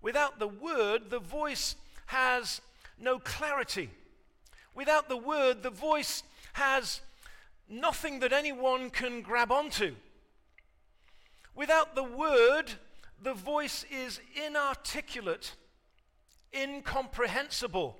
Without 0.00 0.38
the 0.38 0.48
word, 0.48 1.10
the 1.10 1.18
voice 1.18 1.76
has 2.06 2.60
no 2.98 3.18
clarity. 3.18 3.90
Without 4.74 5.08
the 5.08 5.16
word, 5.16 5.62
the 5.62 5.70
voice 5.70 6.22
has 6.54 7.00
nothing 7.68 8.20
that 8.20 8.32
anyone 8.32 8.90
can 8.90 9.22
grab 9.22 9.52
onto. 9.52 9.94
Without 11.54 11.94
the 11.94 12.02
word, 12.02 12.72
the 13.22 13.34
voice 13.34 13.84
is 13.90 14.20
inarticulate, 14.34 15.54
incomprehensible. 16.54 17.96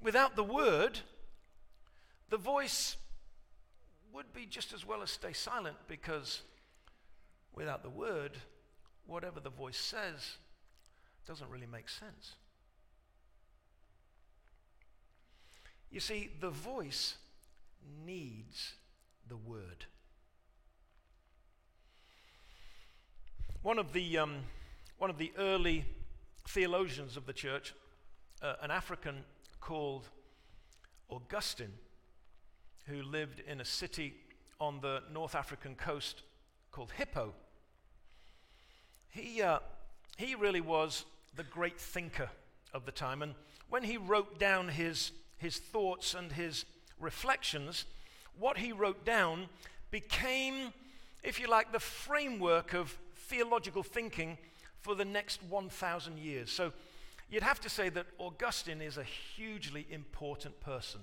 Without 0.00 0.34
the 0.34 0.44
word, 0.44 0.98
the 2.28 2.36
voice 2.36 2.96
would 4.12 4.32
be 4.34 4.46
just 4.46 4.72
as 4.72 4.86
well 4.86 5.02
as 5.02 5.10
stay 5.10 5.32
silent 5.32 5.76
because 5.86 6.42
without 7.54 7.82
the 7.82 7.90
word, 7.90 8.32
whatever 9.06 9.40
the 9.40 9.50
voice 9.50 9.78
says 9.78 10.38
doesn't 11.26 11.48
really 11.48 11.66
make 11.66 11.88
sense. 11.88 12.34
You 15.92 16.00
see, 16.00 16.30
the 16.40 16.48
voice 16.48 17.16
needs 18.06 18.72
the 19.28 19.36
word. 19.36 19.84
One 23.62 23.78
of 23.78 23.92
the, 23.92 24.16
um, 24.16 24.36
one 24.96 25.10
of 25.10 25.18
the 25.18 25.32
early 25.36 25.84
theologians 26.48 27.18
of 27.18 27.26
the 27.26 27.34
church, 27.34 27.74
uh, 28.40 28.54
an 28.62 28.70
African 28.70 29.22
called 29.60 30.08
Augustine, 31.10 31.74
who 32.86 33.02
lived 33.02 33.40
in 33.46 33.60
a 33.60 33.64
city 33.64 34.14
on 34.58 34.80
the 34.80 35.02
North 35.12 35.34
African 35.34 35.74
coast 35.74 36.22
called 36.70 36.90
Hippo, 36.92 37.34
he, 39.10 39.42
uh, 39.42 39.58
he 40.16 40.36
really 40.36 40.62
was 40.62 41.04
the 41.36 41.44
great 41.44 41.78
thinker 41.78 42.30
of 42.72 42.86
the 42.86 42.92
time. 42.92 43.20
And 43.20 43.34
when 43.68 43.82
he 43.82 43.98
wrote 43.98 44.38
down 44.38 44.68
his, 44.68 45.12
his 45.42 45.58
thoughts 45.58 46.14
and 46.14 46.32
his 46.32 46.64
reflections, 46.98 47.84
what 48.38 48.58
he 48.58 48.72
wrote 48.72 49.04
down 49.04 49.46
became, 49.90 50.72
if 51.22 51.38
you 51.38 51.48
like, 51.48 51.72
the 51.72 51.80
framework 51.80 52.72
of 52.72 52.96
theological 53.14 53.82
thinking 53.82 54.38
for 54.80 54.94
the 54.94 55.04
next 55.04 55.42
1,000 55.42 56.18
years. 56.18 56.50
So 56.50 56.72
you'd 57.30 57.42
have 57.42 57.60
to 57.60 57.68
say 57.68 57.88
that 57.90 58.06
Augustine 58.18 58.80
is 58.80 58.96
a 58.96 59.04
hugely 59.04 59.86
important 59.90 60.60
person. 60.60 61.00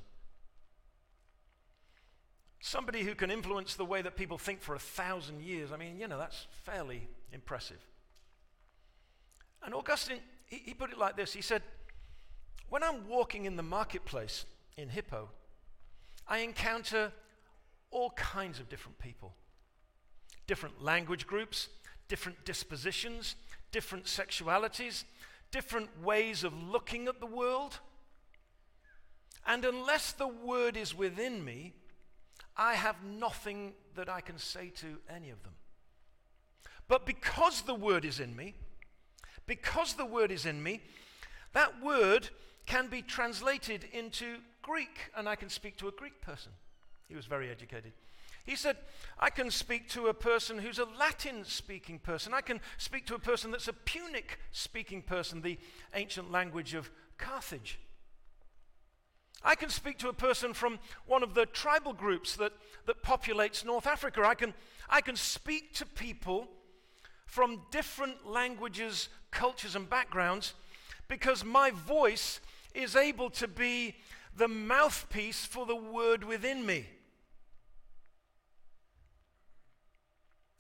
Somebody 2.62 3.04
who 3.04 3.15
can 3.15 3.32
influence 3.32 3.75
the 3.75 3.86
way 3.86 4.02
that 4.02 4.15
people 4.15 4.38
think 4.38 4.62
for 4.62 4.75
a 4.75 4.80
thousand 4.80 5.41
years. 5.41 5.71
I 5.71 5.78
mean, 5.78 5.97
you 5.99 6.08
know, 6.08 6.17
that's 6.17 6.47
fairly 6.63 7.08
impressive. 7.32 7.80
And 9.63 9.73
Augustine, 9.73 10.19
he, 10.45 10.58
he 10.58 10.73
put 10.73 10.91
it 10.91 10.97
like 10.97 11.15
this 11.15 11.34
He 11.34 11.41
said, 11.41 11.62
When 12.69 12.84
I'm 12.84 13.08
walking 13.08 13.45
in 13.45 13.55
the 13.55 13.63
marketplace 13.63 14.45
in 14.77 14.89
Hippo, 14.89 15.29
I 16.27 16.39
encounter 16.39 17.12
all 17.89 18.12
kinds 18.12 18.60
of 18.60 18.69
different 18.69 18.99
people, 18.99 19.34
different 20.45 20.84
language 20.84 21.25
groups, 21.25 21.69
different 22.08 22.45
dispositions, 22.45 23.36
different 23.71 24.05
sexualities, 24.05 25.03
different 25.51 25.89
ways 26.03 26.43
of 26.43 26.53
looking 26.53 27.08
at 27.08 27.19
the 27.19 27.25
world. 27.25 27.79
And 29.47 29.65
unless 29.65 30.12
the 30.12 30.27
word 30.27 30.77
is 30.77 30.95
within 30.95 31.43
me, 31.43 31.73
I 32.55 32.75
have 32.75 33.03
nothing 33.03 33.73
that 33.95 34.10
I 34.10 34.21
can 34.21 34.38
say 34.38 34.69
to 34.75 34.97
any 35.10 35.32
of 35.32 35.41
them. 35.41 35.53
But 36.88 37.05
because 37.05 37.62
the 37.63 37.73
word 37.73 38.05
is 38.05 38.19
in 38.19 38.36
me, 38.36 38.53
because 39.47 39.93
the 39.93 40.05
word 40.05 40.32
is 40.32 40.45
in 40.45 40.62
me, 40.62 40.82
that 41.53 41.82
word 41.82 42.29
can 42.69 42.86
be 42.86 43.01
translated 43.01 43.84
into 43.93 44.38
Greek, 44.62 45.10
and 45.17 45.27
I 45.27 45.36
can 45.36 45.49
speak 45.49 45.75
to 45.77 45.88
a 45.88 45.91
Greek 45.91 46.21
person. 46.21 46.51
He 47.08 47.15
was 47.15 47.25
very 47.25 47.49
educated. 47.49 47.93
He 48.45 48.55
said, 48.55 48.77
I 49.19 49.32
can 49.32 49.49
speak 49.49 49.89
to 49.89 50.05
a 50.05 50.13
person 50.13 50.60
who's 50.60 50.77
a 50.77 50.86
Latin 50.86 51.43
speaking 51.45 51.97
person. 51.97 52.32
I 52.32 52.41
can 52.41 52.62
speak 52.77 53.08
to 53.08 53.15
a 53.15 53.19
person 53.19 53.49
that's 53.49 53.67
a 53.67 53.73
Punic 53.73 54.38
speaking 54.51 55.01
person, 55.01 55.41
the 55.41 55.58
ancient 55.95 56.32
language 56.32 56.75
of 56.75 56.91
Carthage. 57.17 57.79
I 59.43 59.55
can 59.55 59.69
speak 59.69 59.97
to 59.99 60.10
a 60.10 60.13
person 60.13 60.53
from 60.53 60.77
one 61.08 61.23
of 61.23 61.34
the 61.34 61.47
tribal 61.47 61.93
groups 61.93 62.36
that, 62.36 62.53
that 62.86 63.01
populates 63.01 63.65
North 63.65 63.88
Africa. 63.88 64.21
I 64.23 64.36
can, 64.36 64.53
I 64.88 65.01
can 65.01 65.15
speak 65.15 65.73
to 65.75 65.88
people 65.88 66.47
from 67.25 67.63
different 67.71 68.27
languages, 68.27 69.10
cultures, 69.32 69.75
and 69.75 69.89
backgrounds 69.89 70.53
because 71.08 71.43
my 71.43 71.71
voice 71.71 72.39
is 72.82 72.96
able 72.96 73.30
to 73.32 73.48
be 73.48 73.96
the 74.36 74.48
mouthpiece 74.48 75.46
for 75.46 75.65
the 75.65 75.76
word 75.76 76.24
within 76.24 76.65
me. 76.65 76.88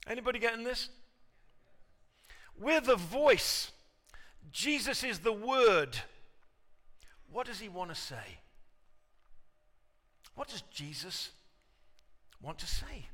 Anybody 0.07 0.39
getting 0.39 0.63
this? 0.63 0.89
We're 2.59 2.81
the 2.81 2.95
voice 2.95 3.71
Jesus 4.51 5.03
is 5.03 5.19
the 5.19 5.33
Word. 5.33 5.97
What 7.31 7.45
does 7.45 7.59
he 7.59 7.69
want 7.69 7.89
to 7.89 7.95
say? 7.95 8.39
What 10.35 10.47
does 10.47 10.61
Jesus 10.73 11.31
want 12.41 12.57
to 12.59 12.65
say? 12.65 13.07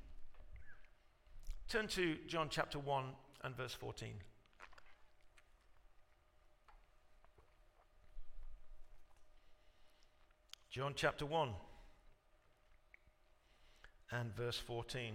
Turn 1.67 1.87
to 1.89 2.15
John 2.27 2.47
chapter 2.49 2.79
1 2.79 3.05
and 3.43 3.55
verse 3.55 3.73
14. 3.73 4.13
John 10.75 10.91
chapter 10.93 11.25
1 11.25 11.51
and 14.11 14.35
verse 14.35 14.57
14. 14.57 15.13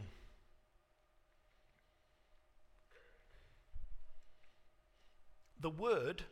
The 5.60 5.68
Word 5.68 6.22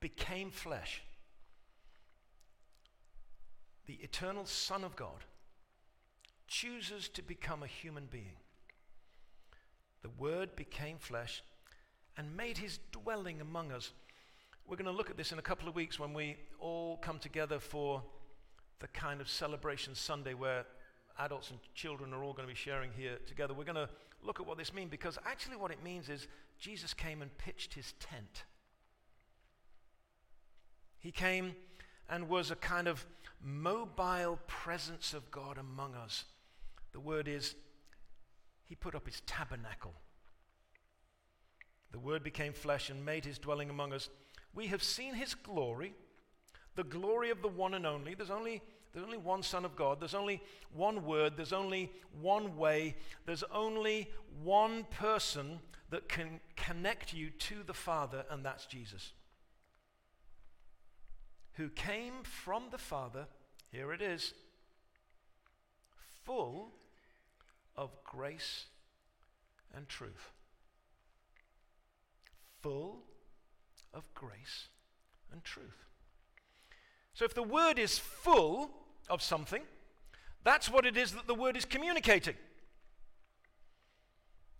became 0.00 0.50
flesh. 0.50 1.04
The 3.86 3.94
eternal 4.02 4.44
Son 4.44 4.82
of 4.82 4.96
God 4.96 5.22
chooses 6.48 7.08
to 7.10 7.22
become 7.22 7.62
a 7.62 7.68
human 7.68 8.06
being. 8.10 8.38
The 10.02 10.10
Word 10.18 10.56
became 10.56 10.98
flesh 10.98 11.44
and 12.16 12.36
made 12.36 12.58
his 12.58 12.80
dwelling 12.90 13.40
among 13.40 13.70
us. 13.70 13.92
We're 14.66 14.76
going 14.76 14.90
to 14.90 14.90
look 14.90 15.10
at 15.10 15.16
this 15.16 15.30
in 15.30 15.38
a 15.38 15.42
couple 15.42 15.68
of 15.68 15.76
weeks 15.76 16.00
when 16.00 16.12
we 16.12 16.34
all 16.58 16.96
come 16.96 17.20
together 17.20 17.60
for 17.60 18.02
the 18.80 18.88
kind 18.88 19.20
of 19.20 19.28
celebration 19.28 19.94
Sunday 19.94 20.34
where 20.34 20.64
adults 21.18 21.50
and 21.50 21.58
children 21.74 22.12
are 22.12 22.22
all 22.22 22.32
going 22.32 22.46
to 22.46 22.52
be 22.52 22.58
sharing 22.58 22.90
here 22.96 23.18
together. 23.26 23.54
We're 23.54 23.64
going 23.64 23.76
to 23.76 23.88
look 24.22 24.40
at 24.40 24.46
what 24.46 24.58
this 24.58 24.72
means 24.72 24.90
because 24.90 25.18
actually, 25.26 25.56
what 25.56 25.70
it 25.70 25.82
means 25.82 26.08
is 26.08 26.28
Jesus 26.58 26.94
came 26.94 27.22
and 27.22 27.36
pitched 27.38 27.74
his 27.74 27.94
tent. 28.00 28.44
He 30.98 31.10
came 31.10 31.54
and 32.08 32.28
was 32.28 32.50
a 32.50 32.56
kind 32.56 32.88
of 32.88 33.06
mobile 33.42 34.38
presence 34.46 35.14
of 35.14 35.30
God 35.30 35.58
among 35.58 35.94
us. 35.94 36.24
The 36.92 37.00
word 37.00 37.28
is, 37.28 37.54
he 38.64 38.74
put 38.74 38.94
up 38.94 39.06
his 39.06 39.20
tabernacle. 39.26 39.94
The 41.92 41.98
word 41.98 42.22
became 42.22 42.52
flesh 42.52 42.90
and 42.90 43.04
made 43.04 43.24
his 43.24 43.38
dwelling 43.38 43.70
among 43.70 43.92
us. 43.92 44.08
We 44.54 44.66
have 44.68 44.82
seen 44.82 45.14
his 45.14 45.34
glory 45.34 45.94
the 46.78 46.84
glory 46.84 47.30
of 47.30 47.42
the 47.42 47.48
one 47.48 47.74
and 47.74 47.84
only. 47.84 48.14
There's 48.14 48.30
only, 48.30 48.62
there's 48.92 49.04
only 49.04 49.18
one 49.18 49.42
Son 49.42 49.64
of 49.64 49.74
God. 49.74 49.98
There's 49.98 50.14
only 50.14 50.40
one 50.72 51.04
word. 51.04 51.32
There's 51.36 51.52
only 51.52 51.90
one 52.20 52.56
way. 52.56 52.94
There's 53.26 53.42
only 53.52 54.08
one 54.44 54.84
person 54.84 55.58
that 55.90 56.08
can 56.08 56.38
connect 56.54 57.12
you 57.12 57.30
to 57.30 57.64
the 57.66 57.74
Father, 57.74 58.24
and 58.30 58.44
that's 58.44 58.64
Jesus. 58.64 59.10
Who 61.54 61.68
came 61.68 62.22
from 62.22 62.66
the 62.70 62.78
Father, 62.78 63.26
here 63.72 63.92
it 63.92 64.00
is, 64.00 64.32
full 66.24 66.70
of 67.74 67.90
grace 68.04 68.66
and 69.74 69.88
truth. 69.88 70.30
Full 72.62 73.00
of 73.92 74.14
grace 74.14 74.68
and 75.32 75.42
truth. 75.42 75.87
So 77.18 77.24
if 77.24 77.34
the 77.34 77.42
word 77.42 77.80
is 77.80 77.98
full 77.98 78.70
of 79.10 79.22
something, 79.22 79.62
that's 80.44 80.70
what 80.70 80.86
it 80.86 80.96
is 80.96 81.10
that 81.14 81.26
the 81.26 81.34
word 81.34 81.56
is 81.56 81.64
communicating. 81.64 82.36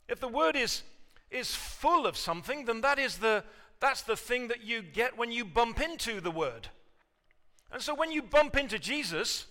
If 0.09 0.19
the 0.19 0.27
word 0.27 0.57
is, 0.57 0.83
is 1.31 1.55
full 1.55 2.05
of 2.05 2.17
something, 2.17 2.65
then 2.65 2.81
that 2.81 2.99
is 2.99 3.19
the, 3.19 3.45
that's 3.79 4.03
the 4.03 4.17
thing 4.17 4.49
that 4.49 4.65
you 4.65 4.83
get 4.83 5.17
when 5.17 5.31
you 5.31 5.45
bump 5.45 5.81
into 5.81 6.21
the 6.21 6.33
word. 6.33 6.67
And 7.71 7.81
so 7.81 7.95
when 7.95 8.11
you 8.11 8.23
bump 8.23 8.57
into 8.57 8.81
Jesus, 8.81 9.47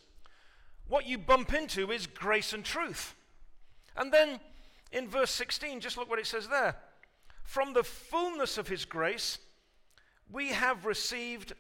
what 0.90 1.08
you 1.08 1.18
bump 1.18 1.54
into 1.54 1.90
is 1.94 2.08
grace 2.08 2.52
and 2.52 2.66
truth. 2.66 3.16
And 3.96 4.12
then 4.12 4.42
in 4.92 5.08
verse 5.08 5.32
16, 5.32 5.80
just 5.80 5.96
look 5.96 6.10
what 6.10 6.20
it 6.20 6.28
says 6.28 6.50
there. 6.50 6.76
From 7.46 7.72
the 7.72 7.86
fullness 7.86 8.58
of 8.58 8.68
his 8.68 8.84
grace, 8.84 9.38
we 10.30 10.50
have 10.50 10.86
received 10.86 11.54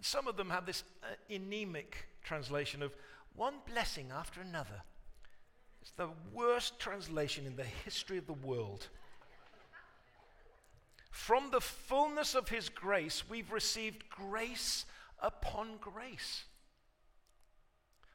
some 0.00 0.28
of 0.28 0.36
them 0.36 0.50
have 0.50 0.66
this 0.66 0.84
uh, 1.02 1.34
anemic 1.34 2.08
translation 2.22 2.82
of 2.82 2.94
one 3.34 3.54
blessing 3.66 4.10
after 4.14 4.40
another. 4.40 4.82
It's 5.82 5.92
the 5.92 6.08
worst 6.32 6.78
translation 6.78 7.46
in 7.46 7.56
the 7.56 7.64
history 7.64 8.18
of 8.18 8.26
the 8.26 8.32
world. 8.32 8.88
From 11.10 11.50
the 11.50 11.60
fullness 11.60 12.34
of 12.34 12.48
His 12.48 12.68
grace, 12.68 13.24
we've 13.28 13.50
received 13.50 14.08
grace 14.08 14.84
upon 15.20 15.78
grace. 15.80 16.44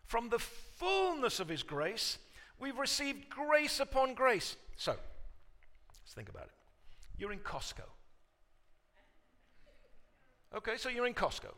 From 0.06 0.30
the 0.30 0.40
fullness 0.40 1.40
of 1.40 1.50
His 1.50 1.64
grace, 1.64 2.18
we've 2.60 2.78
received 2.78 3.30
grace 3.30 3.80
upon 3.80 4.14
grace. 4.14 4.56
So, 4.78 4.92
let's 4.92 6.14
think 6.14 6.30
about 6.30 6.46
it. 6.46 6.52
You're 7.18 7.34
in 7.34 7.40
Costco. 7.40 7.84
Okay, 10.56 10.78
so 10.78 10.90
you're 10.90 11.08
in 11.08 11.14
Costco. 11.14 11.54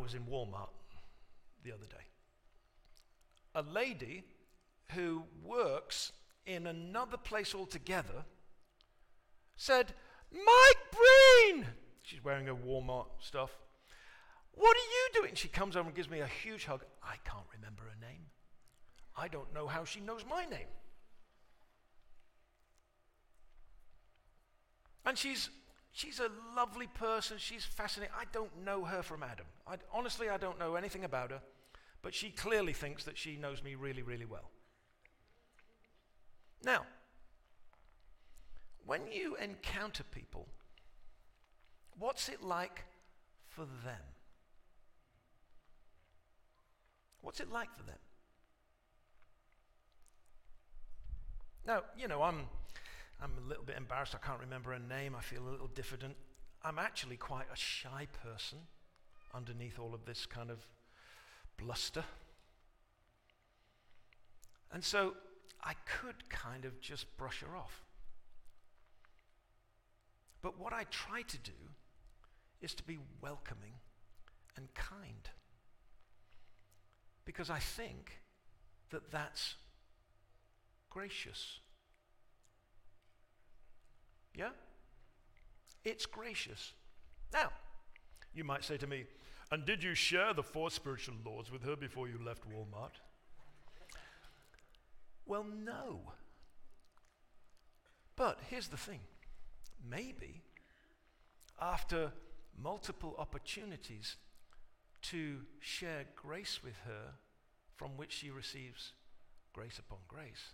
I 0.00 0.02
was 0.02 0.14
in 0.14 0.22
Walmart 0.22 0.70
the 1.62 1.72
other 1.72 1.84
day. 1.84 2.06
A 3.54 3.60
lady 3.60 4.24
who 4.92 5.24
works 5.44 6.12
in 6.46 6.66
another 6.66 7.18
place 7.18 7.54
altogether 7.54 8.24
said, 9.56 9.92
Mike 10.32 10.96
Breen! 11.52 11.66
She's 12.00 12.24
wearing 12.24 12.46
her 12.46 12.54
Walmart 12.54 13.08
stuff. 13.20 13.50
What 14.52 14.74
are 14.74 14.80
you 14.80 15.22
doing? 15.22 15.34
She 15.34 15.48
comes 15.48 15.76
over 15.76 15.88
and 15.88 15.94
gives 15.94 16.08
me 16.08 16.20
a 16.20 16.26
huge 16.26 16.64
hug. 16.64 16.82
I 17.02 17.16
can't 17.28 17.44
remember 17.54 17.82
her 17.82 18.06
name. 18.06 18.22
I 19.14 19.28
don't 19.28 19.52
know 19.52 19.66
how 19.66 19.84
she 19.84 20.00
knows 20.00 20.24
my 20.28 20.46
name. 20.46 20.68
And 25.04 25.18
she's 25.18 25.50
She's 26.00 26.18
a 26.18 26.30
lovely 26.56 26.86
person. 26.86 27.36
She's 27.36 27.62
fascinating. 27.62 28.14
I 28.18 28.24
don't 28.32 28.64
know 28.64 28.86
her 28.86 29.02
from 29.02 29.22
Adam. 29.22 29.44
I, 29.66 29.74
honestly, 29.92 30.30
I 30.30 30.38
don't 30.38 30.58
know 30.58 30.74
anything 30.76 31.04
about 31.04 31.30
her, 31.30 31.42
but 32.00 32.14
she 32.14 32.30
clearly 32.30 32.72
thinks 32.72 33.04
that 33.04 33.18
she 33.18 33.36
knows 33.36 33.62
me 33.62 33.74
really, 33.74 34.00
really 34.00 34.24
well. 34.24 34.48
Now, 36.64 36.86
when 38.86 39.02
you 39.12 39.36
encounter 39.36 40.02
people, 40.02 40.48
what's 41.98 42.30
it 42.30 42.42
like 42.42 42.86
for 43.46 43.66
them? 43.84 44.00
What's 47.20 47.40
it 47.40 47.52
like 47.52 47.76
for 47.76 47.82
them? 47.82 47.98
Now, 51.66 51.82
you 51.94 52.08
know, 52.08 52.22
I'm 52.22 52.46
I'm 53.22 53.32
a 53.36 53.48
little 53.48 53.64
bit 53.64 53.76
embarrassed. 53.76 54.14
I 54.14 54.26
can't 54.26 54.40
remember 54.40 54.72
her 54.72 54.78
name. 54.78 55.14
I 55.16 55.20
feel 55.20 55.46
a 55.46 55.50
little 55.50 55.68
diffident. 55.68 56.16
I'm 56.62 56.78
actually 56.78 57.16
quite 57.16 57.46
a 57.52 57.56
shy 57.56 58.06
person 58.22 58.58
underneath 59.34 59.78
all 59.78 59.94
of 59.94 60.04
this 60.06 60.26
kind 60.26 60.50
of 60.50 60.66
bluster. 61.56 62.04
And 64.72 64.82
so 64.84 65.14
I 65.62 65.74
could 65.84 66.28
kind 66.28 66.64
of 66.64 66.80
just 66.80 67.16
brush 67.16 67.40
her 67.40 67.56
off. 67.56 67.82
But 70.42 70.58
what 70.58 70.72
I 70.72 70.84
try 70.90 71.22
to 71.22 71.38
do 71.38 71.52
is 72.62 72.74
to 72.74 72.82
be 72.82 72.98
welcoming 73.20 73.74
and 74.56 74.72
kind. 74.74 75.28
Because 77.24 77.50
I 77.50 77.58
think 77.58 78.20
that 78.90 79.10
that's 79.10 79.56
gracious 80.88 81.60
yeah? 84.34 84.50
It's 85.84 86.06
gracious. 86.06 86.72
Now, 87.32 87.50
you 88.34 88.44
might 88.44 88.64
say 88.64 88.76
to 88.76 88.86
me, 88.86 89.04
and 89.50 89.64
did 89.64 89.82
you 89.82 89.94
share 89.94 90.32
the 90.32 90.42
four 90.42 90.70
spiritual 90.70 91.16
laws 91.24 91.50
with 91.50 91.62
her 91.64 91.76
before 91.76 92.08
you 92.08 92.18
left 92.24 92.44
Walmart? 92.48 93.00
Well, 95.26 95.44
no. 95.44 96.00
But 98.16 98.38
here's 98.48 98.68
the 98.68 98.76
thing 98.76 99.00
maybe 99.88 100.42
after 101.60 102.12
multiple 102.56 103.14
opportunities 103.18 104.16
to 105.02 105.38
share 105.60 106.04
grace 106.14 106.60
with 106.62 106.76
her 106.84 107.14
from 107.76 107.96
which 107.96 108.12
she 108.12 108.30
receives 108.30 108.92
grace 109.52 109.78
upon 109.78 109.98
grace, 110.06 110.52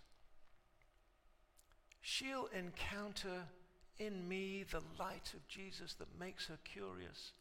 she'll 2.01 2.47
encounter 2.57 3.43
in 3.99 4.27
me 4.27 4.63
the 4.69 4.81
light 4.99 5.33
of 5.33 5.47
Jesus 5.47 5.93
that 5.95 6.19
makes 6.19 6.47
her 6.47 6.57
curious 6.63 7.31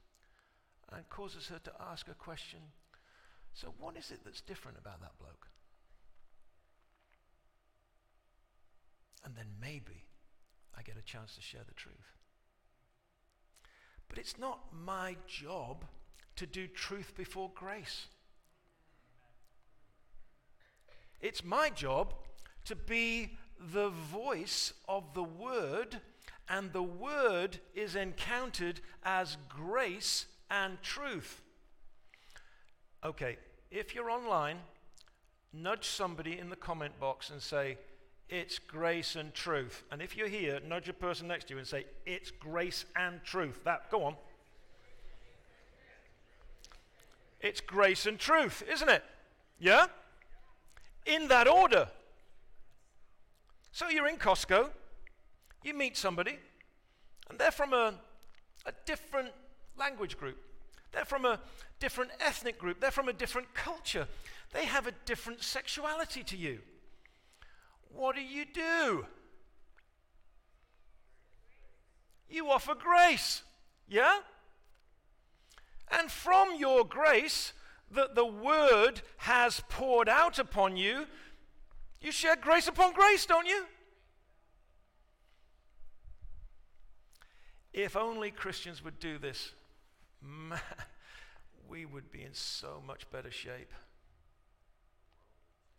and 0.93 1.09
causes 1.09 1.49
her 1.49 1.59
to 1.65 1.73
ask 1.91 2.09
a 2.09 2.15
question. 2.15 2.61
So, 3.55 3.75
what 3.79 3.97
is 3.97 4.11
it 4.11 4.21
that's 4.25 4.41
different 4.41 4.79
about 4.79 5.01
that 5.01 5.19
bloke? 5.19 5.49
And 9.25 9.35
then 9.35 9.47
maybe 9.61 10.05
I 10.79 10.83
get 10.83 10.97
a 10.99 11.03
chance 11.03 11.35
to 11.35 11.43
share 11.43 11.63
the 11.67 11.75
truth. 11.75 12.17
But 14.09 14.19
it's 14.19 14.39
not 14.39 14.61
my 14.73 15.17
job 15.27 15.85
to 16.37 16.47
do 16.47 16.69
truth 16.69 17.15
before 17.17 17.51
grace. 17.55 18.07
It's 21.21 21.43
my 21.43 21.71
job 21.71 22.15
to 22.67 22.77
be 22.77 23.37
the 23.59 23.89
voice 23.89 24.73
of 24.89 25.15
the 25.15 25.25
Word, 25.25 26.01
and 26.49 26.73
the 26.73 26.83
Word 26.83 27.59
is 27.75 27.97
encountered 27.97 28.81
as 29.05 29.37
grace 29.49 30.27
and 30.51 30.81
truth. 30.83 31.43
Okay, 33.05 33.37
if 33.71 33.95
you're 33.95 34.11
online, 34.11 34.59
nudge 35.53 35.87
somebody 35.87 36.39
in 36.39 36.51
the 36.51 36.57
comment 36.57 36.99
box 37.01 37.31
and 37.31 37.41
say, 37.41 37.79
It's 38.29 38.59
grace 38.59 39.17
and 39.17 39.35
truth. 39.35 39.85
And 39.91 40.01
if 40.01 40.17
you're 40.17 40.29
here, 40.29 40.61
nudge 40.67 40.89
a 40.89 40.93
person 40.93 41.29
next 41.29 41.49
to 41.49 41.55
you 41.55 41.59
and 41.59 41.67
say, 41.67 41.85
It's 42.05 42.31
grace 42.31 42.85
and 42.95 43.23
truth. 43.25 43.61
That, 43.65 43.91
go 43.91 44.05
on. 44.05 44.17
It's 47.41 47.61
grace 47.61 48.07
and 48.07 48.19
truth, 48.19 48.63
isn't 48.71 48.89
it? 48.89 49.05
Yeah? 49.59 49.87
In 51.05 51.29
that 51.29 51.47
order. 51.47 51.89
So 53.73 53.89
you're 53.89 54.09
in 54.09 54.17
Costco, 54.17 54.71
you 55.67 55.75
meet 55.75 55.97
somebody, 55.97 56.39
and 57.29 57.39
they're 57.39 57.51
from 57.51 57.73
a, 57.73 57.95
a 58.65 58.73
different 58.85 59.31
language 59.77 60.17
group. 60.17 60.39
They're 60.93 61.05
from 61.05 61.25
a 61.25 61.41
different 61.81 62.13
ethnic 62.21 62.59
group. 62.59 62.81
They're 62.81 62.91
from 62.91 63.09
a 63.09 63.13
different 63.13 63.53
culture. 63.55 64.07
They 64.53 64.65
have 64.65 64.87
a 64.87 64.93
different 65.05 65.43
sexuality 65.43 66.23
to 66.23 66.37
you. 66.37 66.61
What 67.93 68.15
do 68.15 68.23
you 68.23 68.45
do? 68.45 69.07
You 72.31 72.51
offer 72.51 72.75
grace. 72.75 73.43
Yeah? 73.89 74.21
And 75.91 76.11
from 76.11 76.57
your 76.59 76.85
grace 76.85 77.53
that 77.91 78.15
the 78.15 78.25
word 78.25 79.03
has 79.19 79.63
poured 79.69 80.09
out 80.09 80.39
upon 80.39 80.77
you, 80.77 81.07
you 82.01 82.13
share 82.13 82.37
grace 82.37 82.69
upon 82.69 82.93
grace, 82.93 83.27
don't 83.27 83.47
you? 83.47 83.67
If 87.77 87.95
only 87.95 88.31
Christians 88.31 88.83
would 88.83 88.99
do 88.99 89.19
this, 89.19 89.53
man, 90.23 90.59
we 91.69 91.85
would 91.85 92.11
be 92.11 92.23
in 92.23 92.33
so 92.33 92.83
much 92.87 93.09
better 93.11 93.31
shape. 93.31 93.71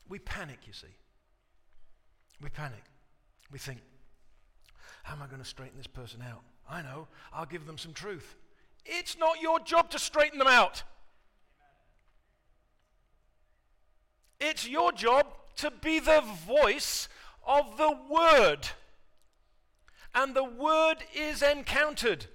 We 0.07 0.19
panic, 0.19 0.59
you 0.67 0.73
see. 0.73 0.95
We 2.39 2.49
panic. 2.49 2.83
We 3.51 3.57
think, 3.57 3.79
how 5.01 5.15
am 5.15 5.23
I 5.23 5.25
going 5.25 5.41
to 5.41 5.47
straighten 5.47 5.75
this 5.75 5.87
person 5.87 6.21
out? 6.21 6.43
I 6.69 6.83
know, 6.83 7.07
I'll 7.33 7.47
give 7.47 7.65
them 7.65 7.79
some 7.79 7.93
truth. 7.93 8.35
It's 8.85 9.17
not 9.17 9.41
your 9.41 9.59
job 9.59 9.89
to 9.89 9.99
straighten 9.99 10.37
them 10.37 10.47
out. 10.47 10.83
It's 14.39 14.69
your 14.69 14.91
job 14.91 15.25
to 15.55 15.71
be 15.71 15.99
the 15.99 16.21
voice 16.45 17.09
of 17.43 17.77
the 17.79 17.97
Word. 18.07 18.69
And 20.17 20.33
the 20.33 20.43
Word 20.43 20.95
is 21.13 21.43
encountered 21.43 22.25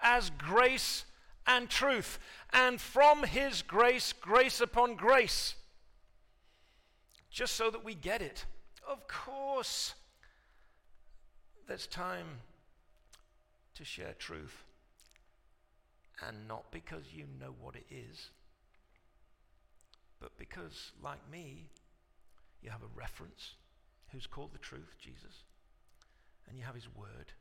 as 0.00 0.30
grace 0.30 1.04
and 1.46 1.68
truth. 1.68 2.18
And 2.54 2.80
from 2.80 3.24
His 3.24 3.60
grace, 3.60 4.14
grace 4.14 4.62
upon 4.62 4.94
grace. 4.96 5.56
Just 7.30 7.52
so 7.52 7.70
that 7.70 7.84
we 7.84 7.94
get 7.94 8.22
it. 8.22 8.46
Of 8.88 9.06
course, 9.08 9.92
there's 11.68 11.86
time 11.86 12.40
to 13.74 13.84
share 13.84 14.14
truth. 14.18 14.64
And 16.26 16.48
not 16.48 16.72
because 16.72 17.12
you 17.12 17.24
know 17.38 17.54
what 17.60 17.76
it 17.76 17.84
is, 17.90 18.30
but 20.18 20.38
because, 20.38 20.92
like 21.04 21.20
me, 21.30 21.68
you 22.62 22.70
have 22.70 22.82
a 22.82 22.98
reference 22.98 23.56
who's 24.12 24.26
called 24.26 24.54
the 24.54 24.58
truth, 24.58 24.96
Jesus, 24.98 25.42
and 26.48 26.58
you 26.58 26.64
have 26.64 26.74
his 26.74 26.88
word 26.94 27.32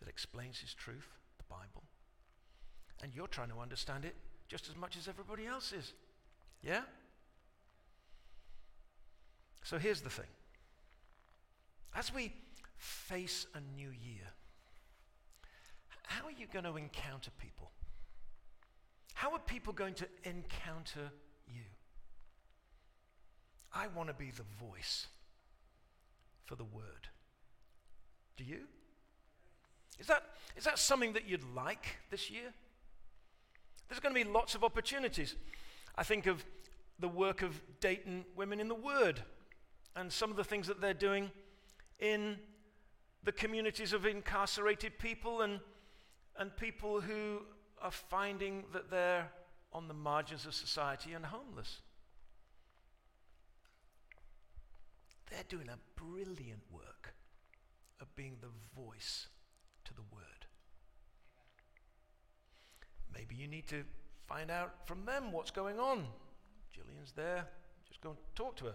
that 0.00 0.08
explains 0.08 0.58
his 0.58 0.74
truth, 0.74 1.08
the 1.38 1.44
Bible, 1.48 1.82
and 3.02 3.12
you're 3.14 3.28
trying 3.28 3.50
to 3.50 3.58
understand 3.58 4.04
it 4.04 4.14
just 4.48 4.68
as 4.68 4.76
much 4.76 4.96
as 4.96 5.08
everybody 5.08 5.46
else 5.46 5.72
is. 5.72 5.92
Yeah? 6.62 6.82
So 9.62 9.78
here's 9.78 10.00
the 10.00 10.10
thing. 10.10 10.26
As 11.94 12.12
we 12.12 12.32
face 12.76 13.46
a 13.54 13.60
new 13.76 13.88
year, 13.88 14.28
how 16.04 16.26
are 16.26 16.32
you 16.32 16.46
going 16.52 16.64
to 16.64 16.76
encounter 16.76 17.30
people? 17.40 17.70
How 19.14 19.32
are 19.32 19.38
people 19.38 19.72
going 19.72 19.94
to 19.94 20.06
encounter 20.24 21.10
you? 21.48 21.62
I 23.72 23.86
want 23.88 24.08
to 24.08 24.14
be 24.14 24.30
the 24.30 24.44
voice 24.60 25.06
for 26.44 26.56
the 26.56 26.64
word. 26.64 27.08
Do 28.36 28.44
you? 28.44 28.60
Is 29.98 30.06
that, 30.06 30.22
is 30.56 30.64
that 30.64 30.78
something 30.78 31.12
that 31.12 31.28
you'd 31.28 31.44
like 31.54 31.96
this 32.10 32.30
year? 32.30 32.52
There's 33.88 34.00
going 34.00 34.14
to 34.14 34.24
be 34.24 34.28
lots 34.28 34.54
of 34.54 34.64
opportunities. 34.64 35.36
I 35.96 36.02
think 36.02 36.26
of 36.26 36.44
the 36.98 37.08
work 37.08 37.42
of 37.42 37.60
Dayton 37.80 38.24
Women 38.36 38.60
in 38.60 38.68
the 38.68 38.74
Word 38.74 39.22
and 39.94 40.12
some 40.12 40.30
of 40.30 40.36
the 40.36 40.44
things 40.44 40.66
that 40.66 40.80
they're 40.80 40.94
doing 40.94 41.30
in 42.00 42.36
the 43.22 43.32
communities 43.32 43.92
of 43.92 44.04
incarcerated 44.04 44.98
people 44.98 45.42
and, 45.42 45.60
and 46.38 46.54
people 46.56 47.00
who 47.00 47.40
are 47.80 47.90
finding 47.90 48.64
that 48.72 48.90
they're 48.90 49.30
on 49.72 49.88
the 49.88 49.94
margins 49.94 50.46
of 50.46 50.54
society 50.54 51.12
and 51.12 51.24
homeless. 51.24 51.80
They're 55.30 55.44
doing 55.48 55.68
a 55.68 55.78
brilliant 56.00 56.62
work 56.70 57.13
of 58.04 58.14
being 58.16 58.36
the 58.42 58.80
voice 58.80 59.28
to 59.86 59.94
the 59.94 60.02
word. 60.12 60.46
Maybe 63.14 63.34
you 63.34 63.48
need 63.48 63.66
to 63.68 63.84
find 64.28 64.50
out 64.50 64.86
from 64.86 65.06
them 65.06 65.32
what's 65.32 65.50
going 65.50 65.80
on. 65.80 66.06
Jillian's 66.76 67.12
there. 67.12 67.48
Just 67.88 68.02
go 68.02 68.10
and 68.10 68.18
talk 68.34 68.56
to 68.56 68.66
her. 68.66 68.74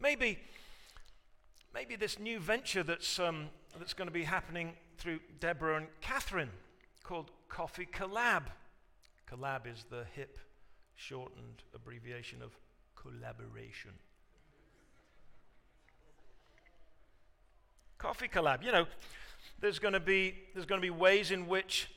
Maybe, 0.00 0.38
maybe 1.74 1.94
this 1.94 2.18
new 2.18 2.38
venture 2.38 2.82
that's, 2.82 3.18
um, 3.18 3.48
that's 3.78 3.92
going 3.92 4.08
to 4.08 4.12
be 4.12 4.24
happening 4.24 4.72
through 4.96 5.20
Deborah 5.40 5.76
and 5.76 5.88
Catherine 6.00 6.50
called 7.02 7.30
Coffee 7.50 7.86
Collab. 7.92 8.44
Collab 9.30 9.66
is 9.66 9.84
the 9.90 10.04
hip, 10.14 10.38
shortened 10.94 11.64
abbreviation 11.74 12.40
of 12.40 12.56
collaboration. 12.96 13.90
Coffee 18.00 18.28
collab. 18.28 18.64
You 18.64 18.72
know, 18.72 18.86
there's 19.60 19.78
going 19.78 19.92
to 19.92 20.00
be 20.00 20.34
there's 20.54 20.64
going 20.64 20.80
to 20.80 20.84
be 20.84 20.90
ways 20.90 21.30
in 21.30 21.46
which 21.46 21.90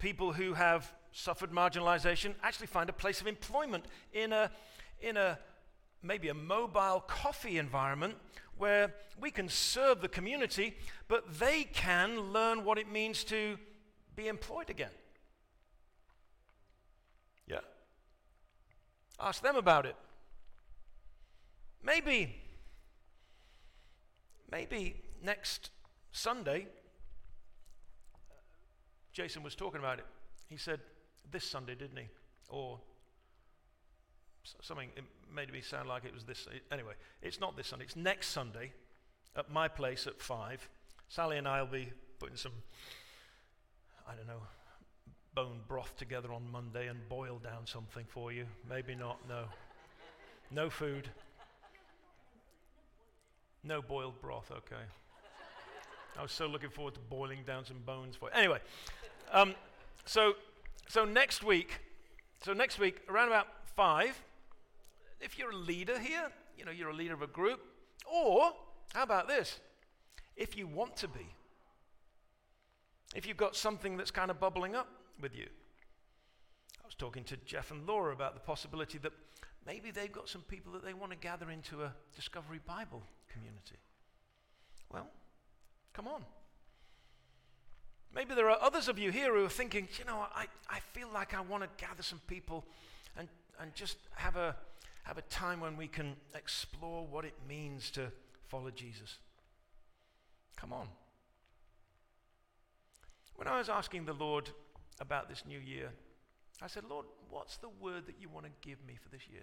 people 0.00 0.32
who 0.32 0.54
have 0.54 0.92
suffered 1.12 1.52
marginalization 1.52 2.34
actually 2.42 2.66
find 2.66 2.90
a 2.90 2.92
place 2.92 3.20
of 3.20 3.28
employment 3.28 3.84
in 4.12 4.32
a 4.32 4.50
in 5.00 5.16
a 5.16 5.38
maybe 6.02 6.28
a 6.28 6.34
mobile 6.34 7.04
coffee 7.06 7.56
environment 7.56 8.16
where 8.56 8.92
we 9.20 9.30
can 9.30 9.48
serve 9.48 10.00
the 10.00 10.08
community, 10.08 10.76
but 11.06 11.38
they 11.38 11.62
can 11.62 12.18
learn 12.32 12.64
what 12.64 12.76
it 12.76 12.90
means 12.90 13.22
to 13.22 13.56
be 14.16 14.26
employed 14.26 14.70
again. 14.70 14.90
Yeah. 17.46 17.60
Ask 19.20 19.40
them 19.40 19.54
about 19.54 19.86
it. 19.86 19.94
Maybe, 21.84 22.34
maybe 24.50 24.96
next 25.22 25.70
Sunday, 26.12 26.66
Jason 29.12 29.42
was 29.42 29.54
talking 29.54 29.80
about 29.80 29.98
it. 29.98 30.06
He 30.48 30.56
said, 30.56 30.80
this 31.30 31.44
Sunday, 31.44 31.74
didn't 31.74 31.98
he? 31.98 32.08
Or 32.48 32.78
something, 34.62 34.88
it 34.96 35.04
made 35.34 35.52
me 35.52 35.60
sound 35.60 35.88
like 35.88 36.04
it 36.04 36.14
was 36.14 36.24
this. 36.24 36.46
Anyway, 36.72 36.94
it's 37.22 37.40
not 37.40 37.56
this 37.56 37.66
Sunday, 37.66 37.84
it's 37.84 37.96
next 37.96 38.28
Sunday 38.28 38.72
at 39.36 39.50
my 39.50 39.68
place 39.68 40.06
at 40.06 40.20
5. 40.20 40.68
Sally 41.08 41.36
and 41.36 41.46
I 41.46 41.60
will 41.62 41.68
be 41.68 41.92
putting 42.18 42.36
some, 42.36 42.52
I 44.08 44.14
don't 44.14 44.26
know, 44.26 44.42
bone 45.34 45.60
broth 45.68 45.96
together 45.96 46.32
on 46.32 46.50
Monday 46.50 46.88
and 46.88 47.08
boil 47.08 47.38
down 47.38 47.66
something 47.66 48.04
for 48.08 48.32
you. 48.32 48.46
Maybe 48.68 48.94
not, 48.94 49.18
no. 49.28 49.44
No 50.50 50.70
food. 50.70 51.08
No 53.62 53.82
boiled 53.82 54.20
broth, 54.20 54.50
okay. 54.50 54.84
I 56.18 56.22
was 56.22 56.32
so 56.32 56.46
looking 56.46 56.70
forward 56.70 56.94
to 56.94 57.00
boiling 57.00 57.44
down 57.46 57.64
some 57.64 57.78
bones 57.86 58.16
for 58.16 58.28
you. 58.28 58.34
Anyway, 58.34 58.58
um, 59.30 59.54
so, 60.04 60.34
so 60.88 61.04
next 61.04 61.44
week, 61.44 61.80
so 62.44 62.52
next 62.52 62.78
week, 62.80 63.02
around 63.08 63.28
about 63.28 63.46
five, 63.76 64.20
if 65.20 65.38
you're 65.38 65.52
a 65.52 65.56
leader 65.56 65.98
here, 65.98 66.32
you 66.56 66.64
know, 66.64 66.72
you're 66.72 66.90
a 66.90 66.94
leader 66.94 67.14
of 67.14 67.22
a 67.22 67.28
group, 67.28 67.60
or 68.04 68.52
how 68.94 69.04
about 69.04 69.28
this? 69.28 69.60
If 70.36 70.56
you 70.56 70.66
want 70.66 70.96
to 70.96 71.08
be, 71.08 71.34
If 73.14 73.26
you've 73.26 73.38
got 73.38 73.56
something 73.56 73.96
that's 73.96 74.10
kind 74.10 74.30
of 74.30 74.38
bubbling 74.38 74.74
up 74.74 74.88
with 75.20 75.34
you. 75.34 75.46
I 76.82 76.86
was 76.86 76.94
talking 76.94 77.24
to 77.24 77.36
Jeff 77.38 77.70
and 77.70 77.86
Laura 77.86 78.12
about 78.12 78.34
the 78.34 78.40
possibility 78.40 78.98
that 78.98 79.12
maybe 79.66 79.90
they've 79.90 80.12
got 80.12 80.28
some 80.28 80.42
people 80.42 80.72
that 80.72 80.84
they 80.84 80.94
want 80.94 81.12
to 81.12 81.18
gather 81.18 81.50
into 81.50 81.82
a 81.82 81.92
Discovery 82.14 82.60
Bible 82.66 83.02
community. 83.32 83.76
Well, 84.92 85.08
come 85.98 86.06
on. 86.06 86.22
Maybe 88.14 88.32
there 88.36 88.48
are 88.48 88.58
others 88.62 88.86
of 88.86 89.00
you 89.00 89.10
here 89.10 89.34
who 89.34 89.44
are 89.44 89.48
thinking, 89.48 89.88
you 89.98 90.04
know, 90.04 90.26
I, 90.32 90.46
I 90.70 90.78
feel 90.78 91.08
like 91.12 91.34
I 91.34 91.40
want 91.40 91.64
to 91.64 91.68
gather 91.84 92.04
some 92.04 92.20
people 92.28 92.64
and, 93.16 93.26
and 93.60 93.74
just 93.74 93.98
have 94.14 94.36
a, 94.36 94.54
have 95.02 95.18
a 95.18 95.22
time 95.22 95.58
when 95.58 95.76
we 95.76 95.88
can 95.88 96.14
explore 96.36 97.04
what 97.04 97.24
it 97.24 97.34
means 97.48 97.90
to 97.92 98.12
follow 98.46 98.70
Jesus. 98.70 99.18
Come 100.56 100.72
on. 100.72 100.86
When 103.34 103.48
I 103.48 103.58
was 103.58 103.68
asking 103.68 104.04
the 104.04 104.12
Lord 104.12 104.50
about 105.00 105.28
this 105.28 105.42
new 105.48 105.58
year, 105.58 105.90
I 106.62 106.68
said, 106.68 106.84
Lord, 106.88 107.06
what's 107.28 107.56
the 107.56 107.70
word 107.80 108.06
that 108.06 108.14
you 108.20 108.28
want 108.28 108.46
to 108.46 108.52
give 108.60 108.78
me 108.86 108.94
for 109.02 109.08
this 109.08 109.22
year? 109.28 109.42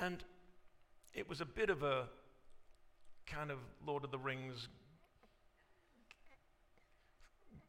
And 0.00 0.24
it 1.14 1.28
was 1.28 1.40
a 1.40 1.46
bit 1.46 1.70
of 1.70 1.84
a 1.84 2.08
kind 3.30 3.50
of 3.50 3.58
Lord 3.86 4.04
of 4.04 4.10
the 4.10 4.18
Rings, 4.18 4.68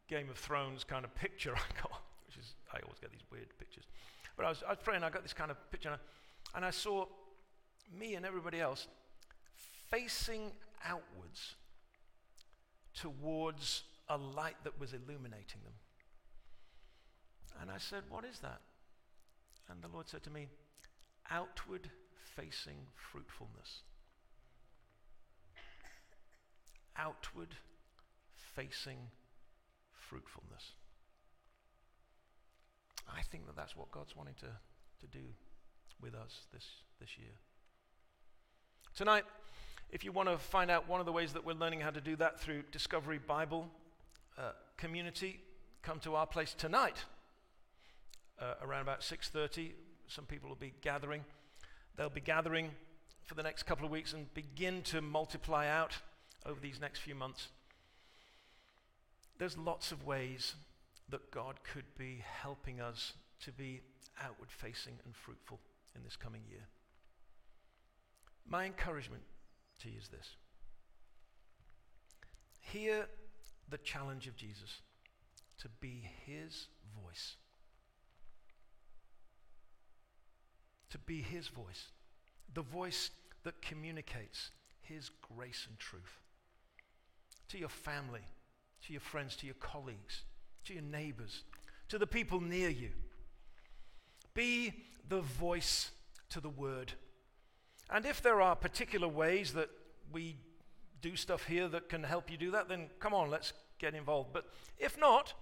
Game 0.08 0.28
of 0.28 0.36
Thrones 0.36 0.84
kind 0.84 1.04
of 1.04 1.14
picture 1.14 1.54
I 1.56 1.80
got, 1.80 2.02
which 2.26 2.36
is, 2.38 2.54
I 2.72 2.78
always 2.82 2.98
get 2.98 3.12
these 3.12 3.24
weird 3.30 3.48
pictures. 3.58 3.84
But 4.36 4.46
I 4.46 4.48
was, 4.48 4.62
I 4.66 4.70
was 4.70 4.78
praying, 4.82 5.04
I 5.04 5.10
got 5.10 5.22
this 5.22 5.32
kind 5.32 5.50
of 5.50 5.70
picture, 5.70 5.96
and 6.54 6.64
I 6.64 6.70
saw 6.70 7.06
me 7.98 8.14
and 8.14 8.24
everybody 8.24 8.60
else 8.60 8.88
facing 9.90 10.52
outwards 10.84 11.54
towards 12.94 13.82
a 14.08 14.16
light 14.16 14.56
that 14.64 14.78
was 14.80 14.92
illuminating 14.92 15.60
them. 15.64 15.74
And 17.60 17.70
I 17.70 17.78
said, 17.78 18.02
What 18.08 18.24
is 18.24 18.38
that? 18.40 18.60
And 19.68 19.82
the 19.82 19.88
Lord 19.88 20.08
said 20.08 20.22
to 20.24 20.30
me, 20.30 20.48
Outward 21.30 21.90
facing 22.36 22.78
fruitfulness. 22.96 23.82
Outward 27.00 27.56
facing 28.54 28.98
fruitfulness. 29.90 30.74
I 33.08 33.22
think 33.22 33.46
that 33.46 33.56
that's 33.56 33.74
what 33.74 33.90
God's 33.90 34.14
wanting 34.14 34.34
to, 34.40 34.46
to 34.46 35.06
do 35.06 35.24
with 36.00 36.14
us 36.14 36.42
this, 36.52 36.66
this 37.00 37.16
year. 37.18 37.32
Tonight, 38.94 39.24
if 39.90 40.04
you 40.04 40.12
want 40.12 40.28
to 40.28 40.36
find 40.36 40.70
out 40.70 40.88
one 40.88 41.00
of 41.00 41.06
the 41.06 41.12
ways 41.12 41.32
that 41.32 41.44
we're 41.44 41.54
learning 41.54 41.80
how 41.80 41.90
to 41.90 42.00
do 42.00 42.16
that 42.16 42.38
through 42.38 42.64
Discovery 42.70 43.18
Bible 43.18 43.68
uh, 44.38 44.52
Community, 44.76 45.40
come 45.82 46.00
to 46.00 46.14
our 46.16 46.26
place 46.26 46.54
tonight 46.54 47.04
uh, 48.40 48.54
around 48.62 48.82
about 48.82 49.00
6:30. 49.00 49.72
Some 50.06 50.26
people 50.26 50.48
will 50.48 50.56
be 50.56 50.74
gathering. 50.82 51.24
They'll 51.96 52.10
be 52.10 52.20
gathering 52.20 52.70
for 53.24 53.34
the 53.34 53.42
next 53.42 53.64
couple 53.64 53.84
of 53.84 53.90
weeks 53.90 54.12
and 54.12 54.32
begin 54.34 54.82
to 54.82 55.00
multiply 55.00 55.68
out 55.68 55.98
over 56.46 56.60
these 56.60 56.80
next 56.80 57.00
few 57.00 57.14
months. 57.14 57.48
There's 59.38 59.56
lots 59.56 59.92
of 59.92 60.06
ways 60.06 60.54
that 61.08 61.30
God 61.30 61.56
could 61.64 61.86
be 61.96 62.22
helping 62.42 62.80
us 62.80 63.14
to 63.44 63.52
be 63.52 63.80
outward 64.22 64.50
facing 64.50 64.94
and 65.04 65.14
fruitful 65.14 65.58
in 65.96 66.02
this 66.04 66.16
coming 66.16 66.42
year. 66.48 66.66
My 68.48 68.64
encouragement 68.64 69.22
to 69.80 69.88
you 69.88 69.98
is 69.98 70.08
this 70.08 70.36
hear 72.60 73.06
the 73.68 73.78
challenge 73.78 74.26
of 74.26 74.36
Jesus 74.36 74.82
to 75.58 75.68
be 75.80 76.08
his 76.26 76.68
voice. 77.02 77.36
To 80.90 80.98
be 80.98 81.22
his 81.22 81.48
voice. 81.48 81.86
The 82.54 82.62
voice 82.62 83.10
that 83.44 83.62
communicates 83.62 84.50
his 84.82 85.10
grace 85.34 85.66
and 85.68 85.78
truth 85.78 86.20
to 87.50 87.58
your 87.58 87.68
family, 87.68 88.20
to 88.86 88.92
your 88.92 89.00
friends, 89.00 89.36
to 89.36 89.46
your 89.46 89.54
colleagues, 89.56 90.22
to 90.64 90.72
your 90.72 90.82
neighbors, 90.82 91.44
to 91.88 91.98
the 91.98 92.06
people 92.06 92.40
near 92.40 92.68
you. 92.68 92.90
Be 94.34 94.72
the 95.08 95.20
voice 95.20 95.90
to 96.30 96.40
the 96.40 96.48
word. 96.48 96.92
And 97.90 98.06
if 98.06 98.22
there 98.22 98.40
are 98.40 98.54
particular 98.54 99.08
ways 99.08 99.52
that 99.54 99.68
we 100.12 100.36
do 101.02 101.16
stuff 101.16 101.46
here 101.46 101.66
that 101.68 101.88
can 101.88 102.04
help 102.04 102.30
you 102.30 102.36
do 102.36 102.52
that, 102.52 102.68
then 102.68 102.88
come 103.00 103.14
on, 103.14 103.30
let's 103.30 103.52
get 103.78 103.94
involved. 103.94 104.30
But 104.32 104.46
if 104.78 104.98
not, 104.98 105.34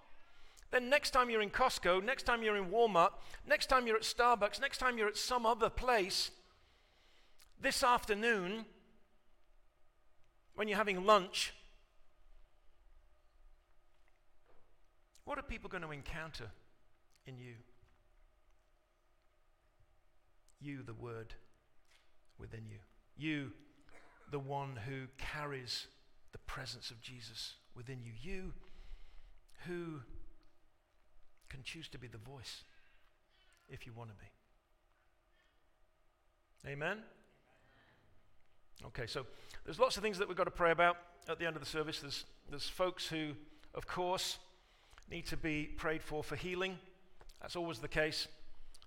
then 0.71 0.89
next 0.89 1.11
time 1.11 1.29
you're 1.29 1.43
in 1.43 1.51
Costco, 1.51 2.03
next 2.03 2.25
time 2.25 2.43
you're 2.43 2.57
in 2.57 2.71
Walmart, 2.71 3.11
next 3.47 3.67
time 3.67 3.87
you're 3.87 3.97
at 3.97 4.03
Starbucks, 4.03 4.61
next 4.61 4.79
time 4.79 4.97
you're 4.97 5.09
at 5.09 5.17
some 5.17 5.45
other 5.45 5.69
place, 5.69 6.31
this 7.61 7.83
afternoon, 7.83 8.65
when 10.55 10.69
you're 10.69 10.79
having 10.79 11.05
lunch, 11.05 11.53
what 15.29 15.39
are 15.39 15.43
people 15.43 15.69
going 15.69 15.83
to 15.83 15.91
encounter 15.91 16.51
in 17.27 17.37
you? 17.37 17.53
You, 20.59 20.83
the 20.83 20.95
Word 20.95 21.35
within 22.39 22.63
you. 22.67 22.79
You, 23.15 23.53
the 24.31 24.39
one 24.39 24.79
who 24.87 25.03
carries 25.19 25.87
the 26.33 26.39
presence 26.39 26.91
of 26.91 27.03
Jesus 27.03 27.57
within 27.77 27.99
you. 28.03 28.13
You 28.23 28.55
who 29.67 30.01
can 31.51 31.63
choose 31.63 31.89
to 31.89 31.99
be 31.99 32.07
the 32.07 32.17
voice 32.17 32.65
if 33.69 33.85
you 33.85 33.93
want 33.95 34.09
to 34.09 34.17
be. 36.65 36.71
Amen? 36.71 37.01
Okay, 38.87 39.07
so 39.07 39.27
there's 39.67 39.79
lots 39.79 39.99
of 39.99 40.03
things 40.03 40.17
that 40.17 40.27
we've 40.27 40.39
got 40.39 40.45
to 40.45 40.51
pray 40.51 40.71
about 40.71 40.97
at 41.29 41.39
the 41.39 41.45
end 41.45 41.55
of 41.55 41.61
the 41.61 41.69
service. 41.69 42.01
There's, 42.01 42.25
there's 42.49 42.67
folks 42.67 43.07
who, 43.07 43.33
of 43.75 43.87
course, 43.87 44.39
need 45.11 45.27
to 45.27 45.37
be 45.37 45.65
prayed 45.65 46.03
for 46.03 46.23
for 46.23 46.37
healing. 46.37 46.79
That's 47.41 47.57
always 47.57 47.79
the 47.79 47.89
case. 47.89 48.29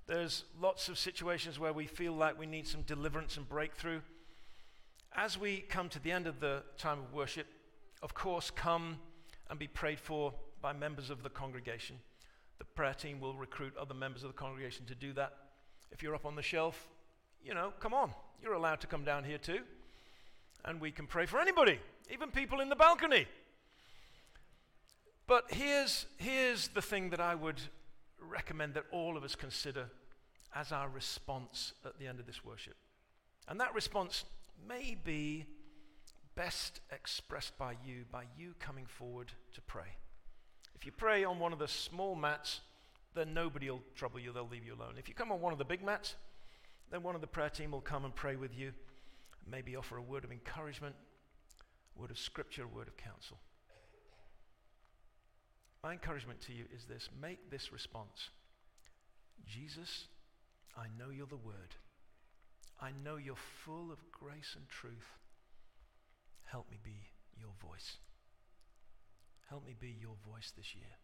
There's 0.08 0.44
lots 0.60 0.90
of 0.90 0.98
situations 0.98 1.60
where 1.60 1.74
we 1.74 1.88
feel 1.88 2.14
like 2.14 2.38
we 2.38 2.46
need 2.46 2.68
some 2.68 2.82
deliverance 2.82 3.38
and 3.38 3.48
breakthrough. 3.48 4.02
As 5.16 5.38
we 5.38 5.60
come 5.60 5.90
to 5.90 6.00
the 6.00 6.12
end 6.12 6.28
of 6.28 6.40
the 6.40 6.64
time 6.78 7.00
of 7.00 7.14
worship, 7.14 7.48
of 8.02 8.14
course, 8.14 8.52
come 8.52 8.98
and 9.50 9.60
be 9.60 9.68
prayed 9.68 10.00
for 10.00 10.34
by 10.62 10.74
members 10.74 11.10
of 11.10 11.24
the 11.24 11.30
congregation. 11.30 11.98
The 12.60 12.66
prayer 12.66 12.94
team 12.94 13.20
will 13.20 13.36
recruit 13.36 13.74
other 13.78 13.94
members 13.94 14.24
of 14.24 14.30
the 14.30 14.38
congregation 14.38 14.86
to 14.86 14.96
do 14.96 15.14
that. 15.14 15.34
If 15.92 16.02
you're 16.04 16.16
up 16.16 16.26
on 16.26 16.36
the 16.36 16.42
shelf, 16.42 16.88
you 17.44 17.54
know, 17.54 17.74
come 17.80 17.94
on. 17.94 18.14
You're 18.42 18.54
allowed 18.54 18.82
to 18.82 18.88
come 18.88 19.04
down 19.04 19.24
here 19.24 19.38
too. 19.38 19.60
And 20.64 20.80
we 20.80 20.92
can 20.92 21.08
pray 21.08 21.26
for 21.26 21.40
anybody, 21.40 21.80
even 22.12 22.32
people 22.32 22.60
in 22.62 22.70
the 22.70 22.76
balcony. 22.76 23.28
But 25.28 25.46
here's, 25.50 26.06
here's 26.18 26.70
the 26.70 26.82
thing 26.82 27.12
that 27.12 27.20
I 27.20 27.36
would 27.36 27.62
recommend 28.20 28.74
that 28.74 28.86
all 28.92 29.18
of 29.18 29.24
us 29.24 29.36
consider 29.36 29.90
as 30.56 30.72
our 30.72 30.90
response 30.90 31.74
at 31.86 31.98
the 32.00 32.08
end 32.08 32.20
of 32.20 32.26
this 32.26 32.44
worship. 32.44 32.76
And 33.48 33.60
that 33.60 33.74
response 33.74 34.26
may 34.68 34.98
be 35.04 35.46
best 36.36 36.82
expressed 36.92 37.58
by 37.58 37.76
you, 37.86 38.06
by 38.12 38.24
you 38.38 38.54
coming 38.60 38.86
forward 38.86 39.32
to 39.54 39.62
pray. 39.62 39.98
If 40.76 40.86
you 40.86 40.92
pray 40.92 41.24
on 41.24 41.40
one 41.40 41.54
of 41.54 41.60
the 41.60 41.68
small 41.68 42.16
mats, 42.16 42.62
then 43.14 43.34
nobody 43.34 43.70
will 43.70 43.84
trouble 43.96 44.20
you, 44.20 44.32
they'll 44.32 44.48
leave 44.48 44.66
you 44.66 44.74
alone. 44.74 44.94
If 44.98 45.08
you 45.10 45.16
come 45.16 45.32
on 45.32 45.42
one 45.42 45.54
of 45.54 45.60
the 45.60 45.66
big 45.66 45.84
mats, 45.84 46.16
then 46.90 47.04
one 47.04 47.16
of 47.16 47.22
the 47.22 47.28
prayer 47.28 47.50
team 47.50 47.72
will 47.72 47.82
come 47.82 48.06
and 48.06 48.16
pray 48.16 48.36
with 48.36 48.58
you, 48.58 48.72
maybe 49.50 49.76
offer 49.76 49.98
a 49.98 50.02
word 50.02 50.24
of 50.24 50.32
encouragement, 50.32 50.96
a 51.96 52.02
word 52.02 52.12
of 52.12 52.20
scripture, 52.20 52.64
a 52.64 52.68
word 52.68 52.88
of 52.88 52.98
counsel. 52.98 53.38
My 55.84 55.94
encouragement 55.94 56.42
to 56.42 56.54
you 56.54 56.66
is 56.76 56.86
this 56.86 57.10
make 57.20 57.50
this 57.50 57.72
response 57.72 58.30
Jesus, 59.48 60.06
I 60.78 60.86
know 60.98 61.10
you're 61.12 61.26
the 61.26 61.36
Word. 61.36 61.76
I 62.80 62.92
know 63.04 63.18
you're 63.18 63.36
full 63.36 63.92
of 63.92 64.00
grace 64.12 64.56
and 64.56 64.68
truth. 64.70 65.18
Help 66.46 66.70
me 66.72 66.78
be 66.84 67.10
your 67.40 67.52
voice. 67.62 67.98
Help 69.50 69.66
me 69.66 69.76
be 69.80 69.96
your 70.00 70.16
voice 70.32 70.52
this 70.56 70.74
year. 70.76 70.96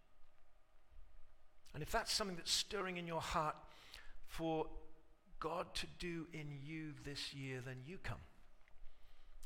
And 1.74 1.84
if 1.84 1.92
that's 1.92 2.12
something 2.12 2.36
that's 2.36 2.52
stirring 2.52 2.98
in 2.98 3.06
your 3.06 3.22
heart 3.22 3.56
for 4.28 4.68
God 5.40 5.74
to 5.76 5.88
do 6.00 6.28
in 6.34 6.60
you 6.64 6.94
this 7.04 7.34
year, 7.34 7.62
then 7.64 7.78
you 7.86 7.98
come. 8.02 8.22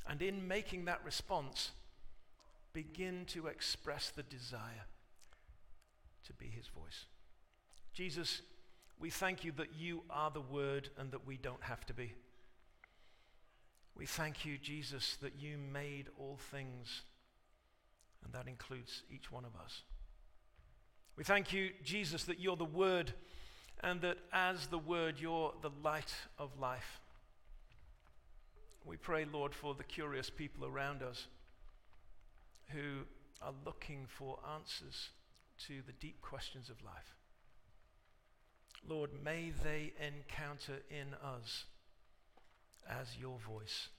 And 0.07 0.21
in 0.21 0.47
making 0.47 0.86
that 0.86 1.01
response, 1.03 1.71
begin 2.73 3.25
to 3.27 3.47
express 3.47 4.09
the 4.09 4.23
desire 4.23 4.86
to 6.26 6.34
be 6.34 6.45
his 6.45 6.67
voice. 6.67 7.05
Jesus, 7.93 8.41
we 8.99 9.09
thank 9.09 9.43
you 9.43 9.51
that 9.53 9.76
you 9.78 10.03
are 10.09 10.32
the 10.32 10.41
Word 10.41 10.89
and 10.97 11.11
that 11.11 11.26
we 11.26 11.38
don't 11.38 11.63
have 11.63 11.86
to 11.88 11.93
be. 11.93 12.13
We 13.95 14.05
thank 14.05 14.45
you, 14.45 14.57
Jesus, 14.57 15.17
that 15.22 15.34
you 15.39 15.57
made 15.57 16.07
all 16.17 16.38
things 16.51 17.01
And 18.24 18.34
that 18.34 18.47
includes 18.47 19.03
each 19.13 19.32
one 19.32 19.45
of 19.45 19.55
us. 19.55 19.82
We 21.17 21.24
thank 21.24 21.51
you, 21.51 21.72
Jesus, 21.84 22.24
that 22.26 22.39
you're 22.39 22.55
the 22.55 22.65
Word, 22.65 23.13
and 23.84 24.01
that 24.01 24.17
as 24.32 24.67
the 24.67 24.78
Word, 24.78 25.15
you're 25.19 25.53
the 25.61 25.72
light 25.84 26.13
of 26.38 26.59
life. 26.59 27.01
We 28.86 28.97
pray, 28.97 29.26
Lord, 29.26 29.53
for 29.53 29.76
the 29.76 29.84
curious 29.84 30.30
people 30.30 30.65
around 30.65 31.03
us 31.03 31.28
who 32.69 33.05
are 33.41 33.53
looking 33.65 34.05
for 34.07 34.39
answers 34.55 35.09
to 35.68 35.82
the 35.86 35.93
deep 35.93 36.22
questions 36.22 36.70
of 36.70 36.84
life. 36.84 37.16
Lord, 38.88 39.12
may 39.24 39.51
they 39.64 39.93
encounter 39.99 40.82
in 40.89 41.14
us 41.24 41.66
as 42.89 43.18
your 43.20 43.38
voice, 43.39 43.89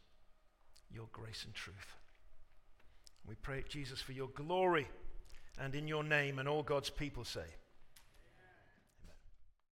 your 0.93 1.07
grace 1.13 1.45
and 1.45 1.55
truth. 1.55 1.97
We 3.27 3.37
pray, 3.37 3.65
Jesus, 3.69 4.01
for 4.01 4.13
your 4.13 4.29
glory 4.29 4.89
and 5.61 5.75
in 5.75 5.87
your 5.87 6.03
name, 6.03 6.39
and 6.39 6.49
all 6.49 6.63
God's 6.63 6.91
people 6.91 7.25
say, 7.25 7.47